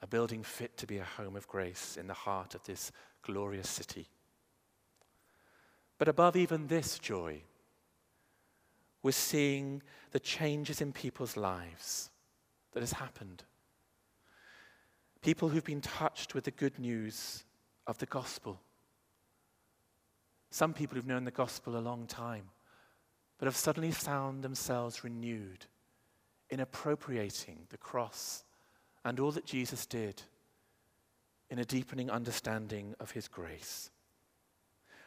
A 0.02 0.06
building 0.06 0.42
fit 0.42 0.76
to 0.78 0.86
be 0.86 0.98
a 0.98 1.04
home 1.04 1.36
of 1.36 1.46
grace 1.46 1.96
in 1.96 2.06
the 2.06 2.14
heart 2.14 2.54
of 2.54 2.64
this 2.64 2.90
glorious 3.22 3.68
city. 3.68 4.08
But 5.98 6.08
above 6.08 6.36
even 6.36 6.66
this 6.66 6.98
joy, 6.98 7.42
we're 9.02 9.12
seeing 9.12 9.82
the 10.12 10.20
changes 10.20 10.80
in 10.80 10.92
people's 10.92 11.36
lives 11.36 12.10
that 12.72 12.80
has 12.80 12.92
happened. 12.92 13.44
People 15.22 15.50
who've 15.50 15.64
been 15.64 15.82
touched 15.82 16.34
with 16.34 16.44
the 16.44 16.50
good 16.50 16.78
news 16.78 17.44
of 17.86 17.98
the 17.98 18.06
gospel. 18.06 18.60
Some 20.50 20.74
people 20.74 20.96
who've 20.96 21.06
known 21.06 21.24
the 21.24 21.30
gospel 21.30 21.76
a 21.76 21.78
long 21.78 22.06
time, 22.06 22.50
but 23.38 23.46
have 23.46 23.56
suddenly 23.56 23.92
found 23.92 24.42
themselves 24.42 25.04
renewed 25.04 25.66
in 26.50 26.60
appropriating 26.60 27.60
the 27.70 27.78
cross 27.78 28.44
and 29.04 29.18
all 29.20 29.30
that 29.30 29.46
Jesus 29.46 29.86
did 29.86 30.22
in 31.48 31.58
a 31.58 31.64
deepening 31.64 32.10
understanding 32.10 32.94
of 33.00 33.12
his 33.12 33.28
grace. 33.28 33.90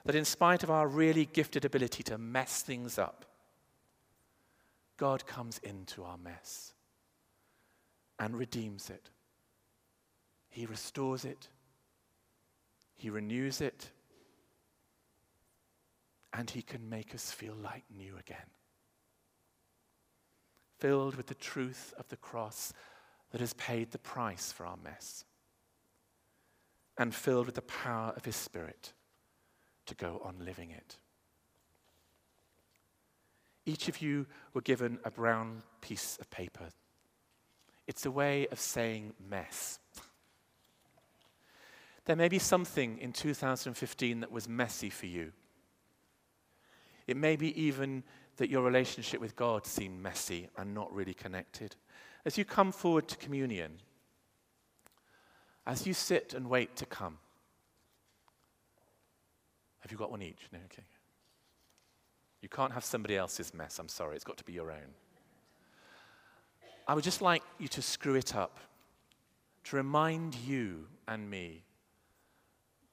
That 0.06 0.16
in 0.16 0.26
spite 0.26 0.64
of 0.64 0.72
our 0.72 0.88
really 0.88 1.26
gifted 1.26 1.64
ability 1.64 2.04
to 2.04 2.18
mess 2.18 2.62
things 2.62 2.98
up, 2.98 3.26
God 4.98 5.26
comes 5.26 5.60
into 5.60 6.04
our 6.04 6.18
mess 6.18 6.74
and 8.20 8.36
redeems 8.36 8.90
it. 8.90 9.10
He 10.50 10.66
restores 10.66 11.26
it, 11.26 11.50
He 12.96 13.10
renews 13.10 13.60
it, 13.60 13.90
and 16.34 16.50
He 16.50 16.62
can 16.62 16.90
make 16.90 17.14
us 17.14 17.32
feel 17.32 17.56
like 17.56 17.84
new 17.96 18.18
again. 18.18 18.50
Filled 20.80 21.16
with 21.16 21.28
the 21.28 21.36
truth 21.36 21.94
of 21.98 22.08
the 22.10 22.18
cross 22.18 22.74
that 23.32 23.42
has 23.42 23.54
paid 23.54 23.92
the 23.92 24.00
price 24.00 24.52
for 24.52 24.66
our 24.66 24.78
mess, 24.84 25.24
and 26.98 27.14
filled 27.14 27.46
with 27.46 27.56
the 27.56 27.62
power 27.62 28.14
of 28.16 28.26
His 28.26 28.36
Spirit 28.36 28.94
to 29.86 29.96
go 29.96 30.22
on 30.24 30.44
living 30.44 30.72
it. 30.72 30.98
Each 33.66 33.88
of 33.88 34.02
you 34.02 34.26
were 34.54 34.62
given 34.62 35.00
a 35.06 35.12
brown 35.12 35.64
piece 35.82 36.18
of 36.20 36.30
paper. 36.30 36.70
It's 37.88 38.06
a 38.06 38.12
way 38.12 38.48
of 38.48 38.60
saying 38.60 39.14
mess. 39.30 39.80
There 42.06 42.16
may 42.16 42.28
be 42.28 42.40
something 42.40 42.98
in 42.98 43.14
2015 43.14 44.20
that 44.20 44.32
was 44.32 44.50
messy 44.50 44.90
for 44.90 45.06
you. 45.06 45.32
It 47.08 47.18
may 47.18 47.36
be 47.36 47.60
even 47.62 48.04
that 48.38 48.50
your 48.50 48.64
relationship 48.64 49.22
with 49.22 49.36
God 49.36 49.66
seemed 49.66 50.02
messy 50.02 50.50
and 50.58 50.74
not 50.74 50.94
really 50.94 51.14
connected. 51.14 51.76
As 52.26 52.38
you 52.38 52.46
come 52.46 52.72
forward 52.72 53.08
to 53.10 53.18
communion, 53.18 53.80
as 55.66 55.86
you 55.86 55.94
sit 55.94 56.34
and 56.34 56.50
wait 56.50 56.76
to 56.78 56.86
come, 56.86 57.18
have 59.80 59.92
you 59.92 59.98
got 59.98 60.12
one 60.12 60.22
each? 60.22 60.48
No, 60.52 60.60
okay. 60.66 60.84
You 62.42 62.50
can't 62.50 62.74
have 62.74 62.84
somebody 62.84 63.16
else's 63.16 63.54
mess. 63.54 63.80
I'm 63.80 63.90
sorry. 63.90 64.16
It's 64.16 64.26
got 64.26 64.38
to 64.38 64.44
be 64.44 64.54
your 64.54 64.72
own. 64.72 64.94
I 66.88 66.94
would 66.94 67.04
just 67.04 67.22
like 67.22 67.44
you 67.60 67.68
to 67.70 67.82
screw 67.82 68.16
it 68.16 68.36
up, 68.36 68.60
to 69.66 69.76
remind 69.76 70.36
you 70.36 70.88
and 71.08 71.30
me 71.30 71.64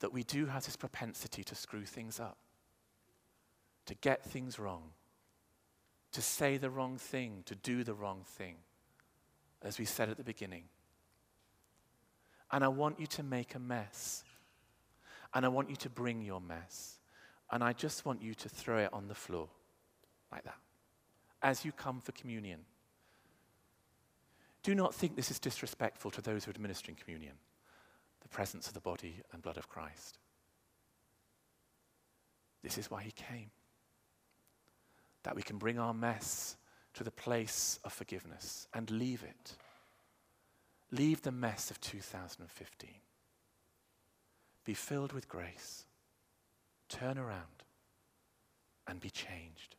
that 0.01 0.12
we 0.12 0.23
do 0.23 0.46
have 0.46 0.64
this 0.64 0.77
propensity 0.77 1.42
to 1.44 1.55
screw 1.55 1.85
things 1.85 2.20
up, 2.20 2.37
to 3.86 3.94
get 3.94 4.24
things 4.24 4.58
wrong, 4.58 4.90
to 6.12 6.22
say 6.22 6.56
the 6.56 6.70
wrong 6.70 6.96
thing, 6.96 7.42
to 7.46 7.54
do 7.54 7.84
the 7.84 7.94
wrong 7.94 8.22
thing, 8.24 8.56
as 9.62 9.78
we 9.78 9.84
said 9.84 10.08
at 10.08 10.16
the 10.16 10.24
beginning. 10.24 10.64
And 12.52 12.64
I 12.64 12.68
want 12.68 12.98
you 12.98 13.06
to 13.06 13.22
make 13.22 13.54
a 13.54 13.58
mess. 13.58 14.24
And 15.32 15.44
I 15.44 15.48
want 15.48 15.70
you 15.70 15.76
to 15.76 15.88
bring 15.88 16.22
your 16.22 16.40
mess. 16.40 16.98
And 17.52 17.62
I 17.62 17.72
just 17.72 18.04
want 18.04 18.22
you 18.22 18.34
to 18.34 18.48
throw 18.48 18.78
it 18.78 18.90
on 18.92 19.08
the 19.08 19.14
floor 19.14 19.48
like 20.32 20.44
that 20.44 20.58
as 21.42 21.64
you 21.64 21.72
come 21.72 22.00
for 22.00 22.12
communion. 22.12 22.60
Do 24.62 24.74
not 24.74 24.94
think 24.94 25.16
this 25.16 25.30
is 25.30 25.38
disrespectful 25.38 26.10
to 26.12 26.20
those 26.20 26.44
who 26.44 26.50
are 26.50 26.54
administering 26.54 26.96
communion, 26.96 27.34
the 28.20 28.28
presence 28.28 28.68
of 28.68 28.74
the 28.74 28.80
body 28.80 29.22
and 29.32 29.42
blood 29.42 29.56
of 29.56 29.68
Christ. 29.68 30.18
This 32.62 32.76
is 32.76 32.90
why 32.90 33.02
he 33.02 33.12
came. 33.12 33.50
That 35.22 35.37
we 35.37 35.42
can 35.42 35.59
bring 35.59 35.78
our 35.78 35.94
mess 35.94 36.56
to 36.94 37.04
the 37.04 37.11
place 37.11 37.78
of 37.85 37.92
forgiveness 37.92 38.66
and 38.74 38.90
leave 38.90 39.22
it. 39.22 39.56
Leave 40.90 41.22
the 41.22 41.33
mess 41.33 41.70
of 41.70 41.80
2015. 41.80 42.90
Be 44.64 44.74
filled 44.74 45.12
with 45.12 45.28
grace 45.28 45.85
turn 46.90 47.16
around 47.16 47.64
and 48.87 49.00
be 49.00 49.09
changed. 49.09 49.76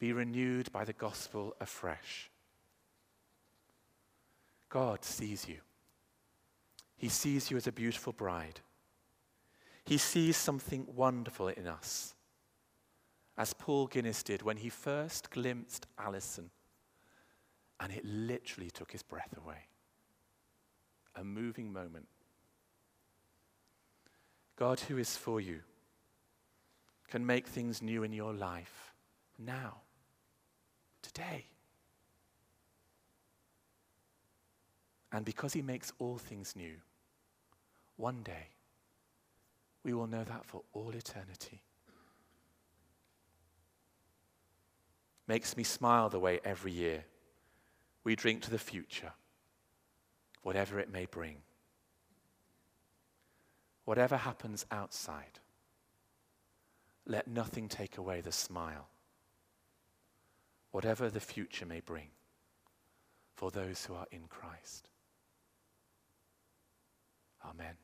Be 0.00 0.12
renewed 0.12 0.72
by 0.72 0.84
the 0.84 0.92
gospel 0.92 1.54
afresh. 1.60 2.30
God 4.68 5.04
sees 5.04 5.46
you. 5.48 5.58
He 6.96 7.08
sees 7.08 7.50
you 7.50 7.56
as 7.56 7.66
a 7.66 7.72
beautiful 7.72 8.12
bride. 8.12 8.60
He 9.84 9.98
sees 9.98 10.36
something 10.36 10.86
wonderful 10.96 11.48
in 11.48 11.68
us, 11.68 12.14
as 13.36 13.52
Paul 13.52 13.86
Guinness 13.86 14.22
did 14.22 14.42
when 14.42 14.56
he 14.56 14.68
first 14.68 15.30
glimpsed 15.30 15.86
Alison, 15.98 16.50
and 17.80 17.92
it 17.92 18.04
literally 18.04 18.70
took 18.70 18.92
his 18.92 19.02
breath 19.02 19.34
away. 19.36 19.66
A 21.16 21.24
moving 21.24 21.72
moment. 21.72 22.06
God, 24.56 24.80
who 24.80 24.98
is 24.98 25.16
for 25.16 25.40
you, 25.40 25.60
can 27.08 27.26
make 27.26 27.46
things 27.46 27.82
new 27.82 28.02
in 28.02 28.12
your 28.12 28.32
life 28.32 28.92
now, 29.38 29.78
today. 31.02 31.46
And 35.12 35.24
because 35.24 35.52
He 35.52 35.62
makes 35.62 35.92
all 36.00 36.18
things 36.18 36.56
new, 36.56 36.74
one 37.96 38.22
day 38.24 38.48
we 39.84 39.92
will 39.92 40.08
know 40.08 40.24
that 40.24 40.44
for 40.44 40.62
all 40.72 40.90
eternity. 40.90 41.62
Makes 45.26 45.56
me 45.56 45.64
smile 45.64 46.08
the 46.08 46.20
way 46.20 46.40
every 46.44 46.72
year 46.72 47.04
we 48.02 48.14
drink 48.14 48.42
to 48.42 48.50
the 48.50 48.58
future, 48.58 49.12
whatever 50.42 50.78
it 50.78 50.92
may 50.92 51.06
bring. 51.06 51.38
Whatever 53.84 54.16
happens 54.16 54.66
outside, 54.70 55.40
let 57.06 57.28
nothing 57.28 57.68
take 57.68 57.98
away 57.98 58.20
the 58.20 58.32
smile, 58.32 58.88
whatever 60.70 61.08
the 61.08 61.20
future 61.20 61.66
may 61.66 61.80
bring 61.80 62.08
for 63.34 63.50
those 63.50 63.84
who 63.84 63.94
are 63.94 64.06
in 64.10 64.26
Christ. 64.28 64.88
Amen. 67.44 67.74